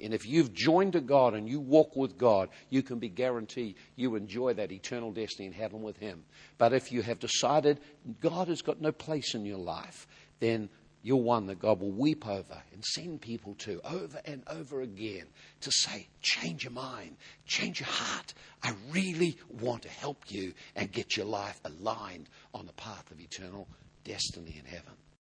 And 0.00 0.12
if 0.12 0.26
you've 0.26 0.52
joined 0.52 0.92
to 0.92 1.00
God 1.00 1.34
and 1.34 1.48
you 1.48 1.58
walk 1.58 1.96
with 1.96 2.18
God, 2.18 2.50
you 2.68 2.82
can 2.82 2.98
be 2.98 3.08
guaranteed 3.08 3.76
you 3.94 4.14
enjoy 4.14 4.52
that 4.54 4.72
eternal 4.72 5.10
destiny 5.10 5.46
in 5.46 5.52
heaven 5.52 5.82
with 5.82 5.96
Him. 5.96 6.24
But 6.58 6.74
if 6.74 6.92
you 6.92 7.00
have 7.02 7.18
decided 7.18 7.80
God 8.20 8.48
has 8.48 8.60
got 8.60 8.80
no 8.80 8.92
place 8.92 9.34
in 9.34 9.46
your 9.46 9.58
life, 9.58 10.06
then 10.38 10.68
you're 11.06 11.16
one 11.18 11.46
that 11.46 11.60
God 11.60 11.80
will 11.80 11.92
weep 11.92 12.26
over 12.26 12.60
and 12.72 12.84
send 12.84 13.20
people 13.20 13.54
to 13.60 13.80
over 13.84 14.20
and 14.24 14.42
over 14.48 14.80
again 14.80 15.26
to 15.60 15.70
say, 15.70 16.08
change 16.20 16.64
your 16.64 16.72
mind, 16.72 17.16
change 17.46 17.78
your 17.78 17.88
heart. 17.88 18.34
I 18.60 18.74
really 18.90 19.38
want 19.48 19.82
to 19.82 19.88
help 19.88 20.24
you 20.32 20.52
and 20.74 20.90
get 20.90 21.16
your 21.16 21.26
life 21.26 21.60
aligned 21.64 22.28
on 22.52 22.66
the 22.66 22.72
path 22.72 23.08
of 23.12 23.20
eternal 23.20 23.68
destiny 24.02 24.56
in 24.58 24.64
heaven. 24.64 24.94